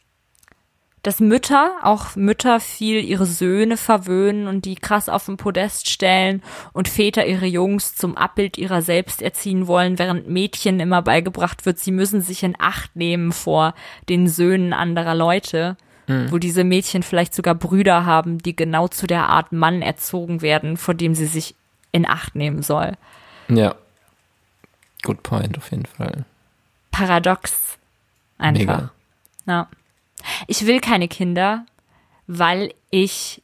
[1.03, 6.41] dass Mütter, auch Mütter viel ihre Söhne verwöhnen und die krass auf den Podest stellen
[6.73, 11.77] und Väter ihre Jungs zum Abbild ihrer selbst erziehen wollen, während Mädchen immer beigebracht wird,
[11.77, 13.75] sie müssen sich in Acht nehmen vor
[14.09, 15.77] den Söhnen anderer Leute
[16.08, 16.32] mhm.
[16.32, 20.78] wo diese Mädchen vielleicht sogar Brüder haben, die genau zu der Art Mann erzogen werden,
[20.78, 21.56] vor dem sie sich
[21.91, 22.93] in Acht nehmen soll.
[23.47, 23.76] Ja.
[25.03, 26.26] Good point, auf jeden Fall.
[26.91, 27.78] Paradox.
[28.38, 28.60] Einfach.
[28.60, 28.91] Mega.
[29.45, 29.70] Ja.
[30.47, 31.66] Ich will keine Kinder,
[32.28, 33.41] weil ich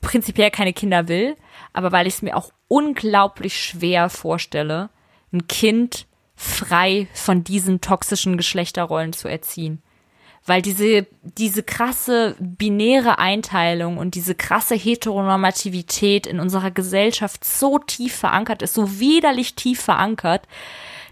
[0.00, 1.36] prinzipiell keine Kinder will,
[1.72, 4.90] aber weil ich es mir auch unglaublich schwer vorstelle,
[5.32, 9.82] ein Kind frei von diesen toxischen Geschlechterrollen zu erziehen
[10.48, 18.14] weil diese, diese krasse binäre Einteilung und diese krasse Heteronormativität in unserer Gesellschaft so tief
[18.16, 20.48] verankert ist, so widerlich tief verankert,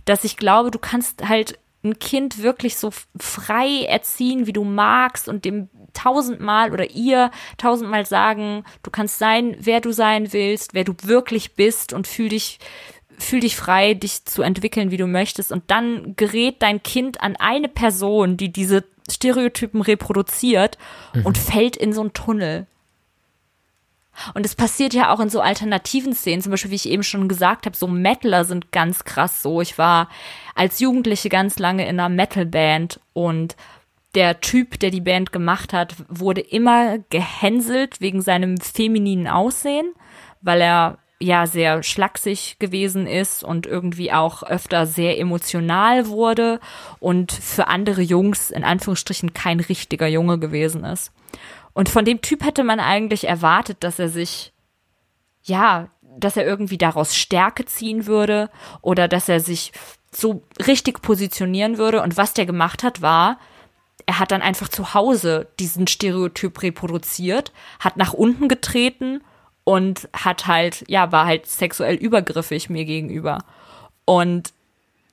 [0.06, 5.28] dass ich glaube, du kannst halt ein Kind wirklich so frei erziehen, wie du magst
[5.28, 10.84] und dem tausendmal oder ihr tausendmal sagen, du kannst sein, wer du sein willst, wer
[10.84, 12.58] du wirklich bist und fühl dich,
[13.18, 15.52] fühl dich frei, dich zu entwickeln, wie du möchtest.
[15.52, 20.78] Und dann gerät dein Kind an eine Person, die diese Stereotypen reproduziert
[21.14, 21.26] mhm.
[21.26, 22.66] und fällt in so einen Tunnel.
[24.34, 27.28] Und es passiert ja auch in so alternativen Szenen, zum Beispiel, wie ich eben schon
[27.28, 29.60] gesagt habe, so Metaler sind ganz krass so.
[29.60, 30.08] Ich war
[30.54, 33.56] als Jugendliche ganz lange in einer Metalband und
[34.14, 39.92] der Typ, der die Band gemacht hat, wurde immer gehänselt wegen seinem femininen Aussehen,
[40.40, 46.60] weil er ja sehr schlaksig gewesen ist und irgendwie auch öfter sehr emotional wurde
[47.00, 51.12] und für andere Jungs in Anführungsstrichen kein richtiger Junge gewesen ist.
[51.72, 54.52] Und von dem Typ hätte man eigentlich erwartet, dass er sich,
[55.42, 55.88] ja,
[56.18, 58.50] dass er irgendwie daraus Stärke ziehen würde
[58.80, 59.72] oder dass er sich
[60.10, 62.02] so richtig positionieren würde.
[62.02, 63.38] Und was der gemacht hat, war,
[64.06, 69.20] er hat dann einfach zu Hause diesen Stereotyp reproduziert, hat nach unten getreten
[69.68, 73.38] und hat halt, ja, war halt sexuell übergriffig mir gegenüber.
[74.04, 74.52] Und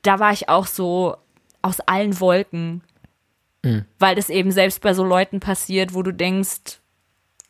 [0.04, 1.18] da war ich auch so
[1.64, 2.84] aus allen Wolken,
[3.64, 3.86] mhm.
[3.98, 6.80] weil das eben selbst bei so Leuten passiert, wo du denkst,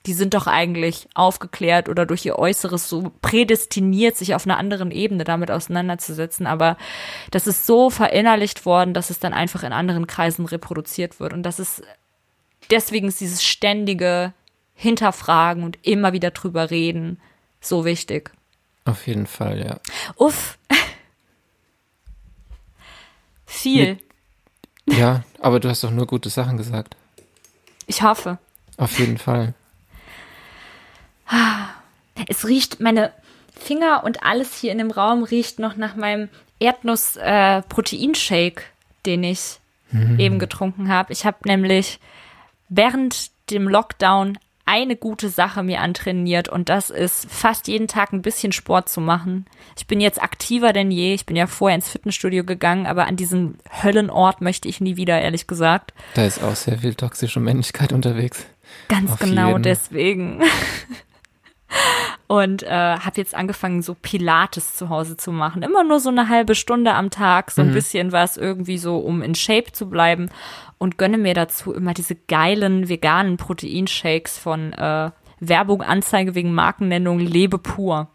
[0.06, 4.92] die sind doch eigentlich aufgeklärt oder durch ihr Äußeres so prädestiniert, sich auf einer anderen
[4.92, 6.48] Ebene damit auseinanderzusetzen.
[6.48, 6.78] Aber
[7.32, 11.34] das ist so verinnerlicht worden, dass es dann einfach in anderen Kreisen reproduziert wird.
[11.34, 11.84] Und das ist
[12.72, 14.32] deswegen ist dieses ständige
[14.76, 17.20] hinterfragen und immer wieder drüber reden
[17.62, 18.32] so wichtig.
[18.86, 19.80] Auf jeden Fall, ja.
[20.16, 20.58] Uff.
[23.46, 23.98] Viel.
[24.86, 26.96] Mit, ja, aber du hast doch nur gute Sachen gesagt.
[27.88, 28.38] Ich hoffe.
[28.78, 29.54] Auf jeden Fall.
[32.30, 33.12] Es riecht, meine
[33.60, 39.58] Finger und alles hier in dem Raum riecht noch nach meinem Erdnuss-Proteinshake, äh, den ich
[39.90, 40.20] mhm.
[40.20, 41.12] eben getrunken habe.
[41.12, 42.00] Ich habe nämlich
[42.70, 48.22] während dem Lockdown eine gute Sache mir antrainiert und das ist fast jeden Tag ein
[48.22, 49.46] bisschen Sport zu machen.
[49.78, 51.14] Ich bin jetzt aktiver denn je.
[51.14, 55.20] Ich bin ja vorher ins Fitnessstudio gegangen, aber an diesen Höllenort möchte ich nie wieder,
[55.20, 55.94] ehrlich gesagt.
[56.14, 58.46] Da ist auch sehr viel toxische Männlichkeit unterwegs.
[58.88, 59.64] Ganz Auf genau jeden.
[59.64, 60.42] deswegen.
[62.28, 65.62] und äh, habe jetzt angefangen, so Pilates zu Hause zu machen.
[65.62, 67.74] Immer nur so eine halbe Stunde am Tag, so ein mhm.
[67.74, 70.30] bisschen was irgendwie so, um in Shape zu bleiben
[70.84, 77.20] und gönne mir dazu immer diese geilen veganen Proteinshakes von äh, Werbung, Anzeige wegen Markennennung
[77.20, 78.10] Lebe pur.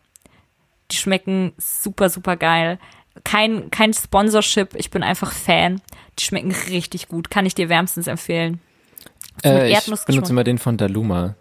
[0.91, 2.79] Die schmecken super, super geil.
[3.25, 5.81] Kein, kein Sponsorship, ich bin einfach Fan.
[6.19, 8.61] Die schmecken richtig gut, kann ich dir wärmstens empfehlen.
[9.43, 11.37] Äh, ich benutze immer den von Daluma.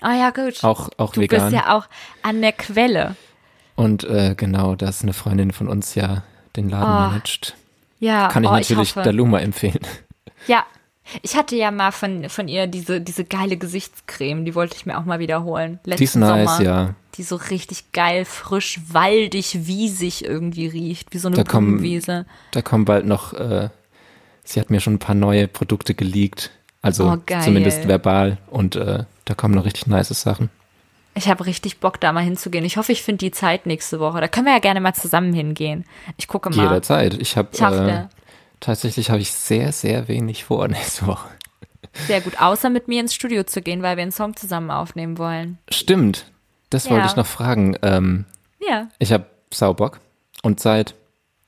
[0.00, 0.62] Ah ja, gut.
[0.62, 1.40] Auch, auch du vegan.
[1.40, 1.88] Du bist ja auch
[2.22, 3.16] an der Quelle.
[3.74, 6.22] Und äh, genau, da ist eine Freundin von uns ja
[6.54, 7.10] den Laden oh.
[7.10, 7.56] managt.
[7.98, 9.80] Ja, kann ich oh, natürlich ich Daluma empfehlen.
[10.46, 10.64] Ja,
[11.22, 14.98] ich hatte ja mal von, von ihr diese, diese geile Gesichtscreme, die wollte ich mir
[14.98, 15.80] auch mal wiederholen.
[15.84, 16.94] Letzten die ist nice, Sommer, ja.
[17.16, 22.12] Die so richtig geil, frisch, waldig, wiesig irgendwie riecht, wie so eine da Blumenwiese.
[22.12, 23.68] Kommen, da kommen bald noch, äh,
[24.44, 26.50] sie hat mir schon ein paar neue Produkte geleakt.
[26.80, 30.50] Also oh, zumindest verbal und äh, da kommen noch richtig nice Sachen.
[31.14, 32.64] Ich habe richtig Bock, da mal hinzugehen.
[32.64, 34.20] Ich hoffe, ich finde die Zeit nächste Woche.
[34.20, 35.84] Da können wir ja gerne mal zusammen hingehen.
[36.16, 36.64] Ich gucke mal.
[36.64, 37.14] Jederzeit.
[37.14, 38.06] Ich habe äh,
[38.62, 41.28] Tatsächlich habe ich sehr, sehr wenig vor nächste Woche.
[42.06, 45.18] Sehr gut, außer mit mir ins Studio zu gehen, weil wir einen Song zusammen aufnehmen
[45.18, 45.58] wollen.
[45.68, 46.26] Stimmt,
[46.70, 46.92] das ja.
[46.92, 47.76] wollte ich noch fragen.
[47.82, 48.24] Ähm,
[48.66, 48.88] ja.
[48.98, 50.00] Ich habe Saubock
[50.42, 50.94] und Zeit.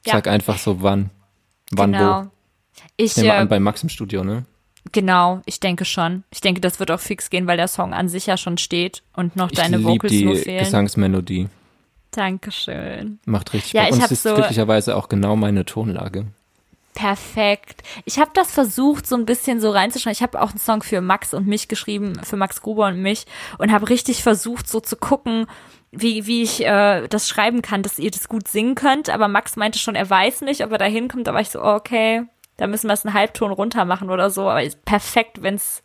[0.04, 0.32] Sag ja.
[0.32, 1.08] einfach so wann,
[1.70, 2.24] wann genau.
[2.24, 2.30] wo.
[2.96, 4.44] Ich, ich nehme äh, an, bei Max im Studio, ne?
[4.92, 6.24] Genau, ich denke schon.
[6.30, 9.02] Ich denke, das wird auch fix gehen, weil der Song an sich ja schon steht
[9.14, 10.64] und noch ich deine Vocals die nur fehlen.
[10.64, 11.48] Gesangsmelodie.
[12.10, 13.18] Dankeschön.
[13.24, 13.92] Macht richtig ja, Bock.
[13.92, 16.26] Und es ist so glücklicherweise auch genau meine Tonlage
[16.94, 17.82] perfekt.
[18.04, 20.14] Ich habe das versucht, so ein bisschen so reinzuschreiben.
[20.14, 23.26] Ich habe auch einen Song für Max und mich geschrieben, für Max Gruber und mich
[23.58, 25.46] und habe richtig versucht, so zu gucken,
[25.90, 29.10] wie, wie ich äh, das schreiben kann, dass ihr das gut singen könnt.
[29.10, 31.26] Aber Max meinte schon, er weiß nicht, ob er da hinkommt.
[31.26, 32.22] Da war ich so, okay,
[32.56, 34.48] da müssen wir es einen Halbton runter machen oder so.
[34.48, 35.82] Aber perfekt, wenn es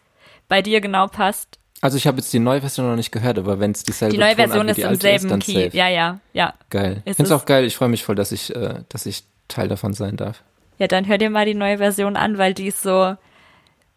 [0.48, 1.60] bei dir genau passt.
[1.82, 4.20] Also ich habe jetzt die neue Version noch nicht gehört, aber wenn es dieselbe Die
[4.20, 5.54] neue Version ist im selben ist, Key.
[5.54, 5.78] Safe.
[5.78, 6.54] Ja, ja, ja.
[6.70, 7.02] Geil.
[7.06, 7.64] Ich finde es auch geil.
[7.64, 10.44] Ich freue mich voll, dass ich, äh, dass ich Teil davon sein darf.
[10.80, 13.16] Ja, dann hör dir mal die neue Version an, weil die ist so,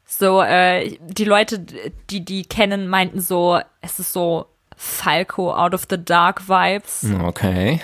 [0.05, 1.61] so, äh, die Leute,
[2.11, 4.47] die die kennen, meinten so, es ist so
[4.77, 7.07] Falco out of the dark Vibes.
[7.23, 7.81] Okay.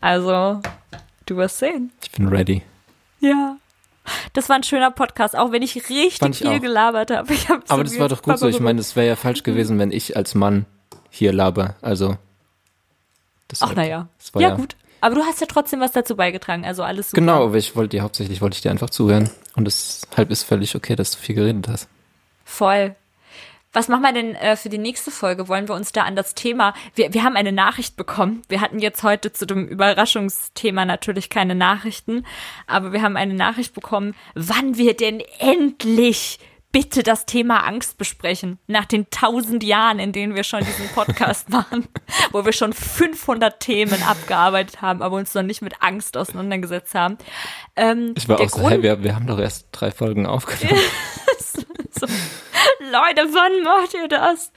[0.00, 0.60] Also,
[1.26, 1.92] du wirst sehen.
[2.02, 2.62] Ich bin ready.
[3.20, 3.56] Ja.
[4.32, 6.60] Das war ein schöner Podcast, auch wenn ich richtig ich viel auch.
[6.60, 7.34] gelabert habe.
[7.68, 8.48] Aber das war doch gut so.
[8.48, 10.64] Ich meine, es wäre ja falsch gewesen, wenn ich als Mann
[11.10, 11.74] hier laber.
[11.82, 12.16] Also.
[13.60, 14.08] Ach, naja.
[14.34, 14.76] Ja, ja, gut.
[15.06, 17.20] Aber du hast ja trotzdem was dazu beigetragen, also alles super.
[17.20, 20.74] Genau, aber ich wollte dir hauptsächlich wollte ich dir einfach zuhören und deshalb ist völlig
[20.74, 21.88] okay, dass du viel geredet hast.
[22.44, 22.96] Voll.
[23.72, 25.46] Was machen wir denn äh, für die nächste Folge?
[25.46, 26.74] Wollen wir uns da an das Thema?
[26.96, 28.42] Wir, wir haben eine Nachricht bekommen.
[28.48, 32.26] Wir hatten jetzt heute zu dem Überraschungsthema natürlich keine Nachrichten,
[32.66, 36.40] aber wir haben eine Nachricht bekommen, wann wir denn endlich
[36.76, 38.58] bitte das Thema Angst besprechen.
[38.66, 41.88] Nach den tausend Jahren, in denen wir schon diesen Podcast machen,
[42.32, 47.16] wo wir schon 500 Themen abgearbeitet haben, aber uns noch nicht mit Angst auseinandergesetzt haben.
[47.76, 50.78] Ähm, ich war auch so, hey, wir, wir haben doch erst drei Folgen aufgenommen.
[51.98, 52.06] so,
[52.80, 54.52] Leute, wann macht ihr das?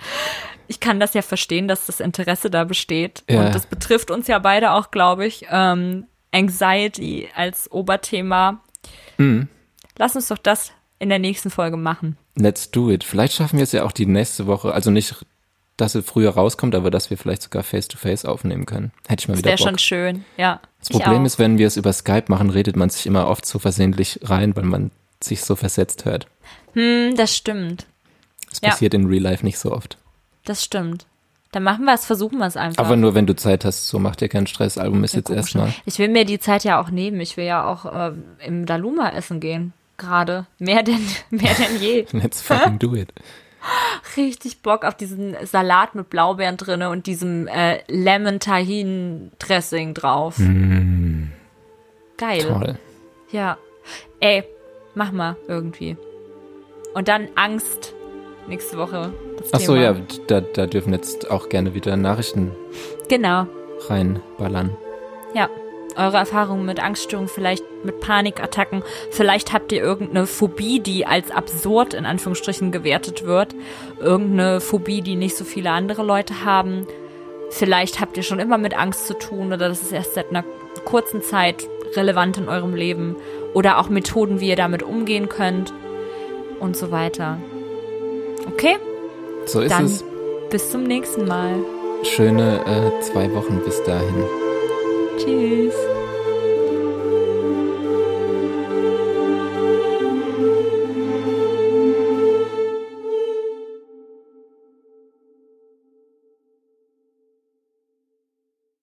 [0.67, 3.23] ich kann das ja verstehen, dass das Interesse da besteht.
[3.29, 3.45] Ja.
[3.45, 5.45] Und das betrifft uns ja beide auch, glaube ich.
[5.49, 8.61] Ähm, Anxiety als Oberthema.
[9.17, 9.47] Mhm.
[9.97, 12.17] Lass uns doch das in der nächsten Folge machen.
[12.35, 13.03] Let's do it.
[13.03, 15.15] Vielleicht schaffen wir es ja auch die nächste Woche, also nicht,
[15.77, 18.91] dass es früher rauskommt, aber dass wir vielleicht sogar face-to-face -face aufnehmen können.
[19.07, 20.59] Hätte ich mal wieder Das wäre schon schön, ja.
[20.79, 23.59] Das Problem ist, wenn wir es über Skype machen, redet man sich immer oft so
[23.59, 26.27] versehentlich rein, weil man sich so versetzt hört.
[26.73, 27.85] Hm, das stimmt.
[28.49, 28.99] Das passiert ja.
[28.99, 29.97] in Real Life nicht so oft.
[30.45, 31.05] Das stimmt.
[31.51, 32.83] Dann machen wir es, versuchen wir es einfach.
[32.83, 34.77] Aber nur wenn du Zeit hast, so macht dir keinen Stress.
[34.77, 35.73] Album ist ja, jetzt erstmal.
[35.85, 37.19] Ich will mir die Zeit ja auch nehmen.
[37.21, 38.13] Ich will ja auch äh,
[38.45, 39.73] im Daluma essen gehen.
[39.99, 40.47] Gerade.
[40.57, 42.05] Mehr denn, mehr denn je.
[42.11, 43.13] Let's fucking do it.
[44.17, 50.37] Richtig Bock auf diesen Salat mit Blaubeeren drinne und diesem äh, Lemon Tahin Dressing drauf.
[50.37, 51.25] Mm.
[52.17, 52.41] Geil.
[52.41, 52.79] Toll.
[53.31, 53.57] Ja.
[54.19, 54.43] Ey,
[54.95, 55.97] mach mal irgendwie.
[56.93, 57.93] Und dann Angst
[58.47, 59.13] nächste Woche.
[59.51, 59.95] Achso, ja,
[60.27, 62.51] da, da dürfen jetzt auch gerne wieder Nachrichten
[63.07, 63.47] genau.
[63.87, 64.75] reinballern.
[65.33, 65.49] Ja,
[65.99, 68.83] eure Erfahrungen mit Angststörungen, vielleicht mit Panikattacken.
[69.11, 73.55] Vielleicht habt ihr irgendeine Phobie, die als absurd in Anführungsstrichen gewertet wird.
[73.99, 76.87] Irgendeine Phobie, die nicht so viele andere Leute haben.
[77.51, 80.43] Vielleicht habt ihr schon immer mit Angst zu tun oder das ist erst seit einer
[80.85, 83.15] kurzen Zeit relevant in eurem Leben.
[83.53, 85.73] Oder auch Methoden, wie ihr damit umgehen könnt
[86.59, 87.37] und so weiter.
[88.47, 88.77] Okay?
[89.45, 90.03] So ist Dann es.
[90.51, 91.55] Bis zum nächsten Mal.
[92.03, 94.48] Schöne äh, zwei Wochen bis dahin.
[95.19, 95.98] Tschüss.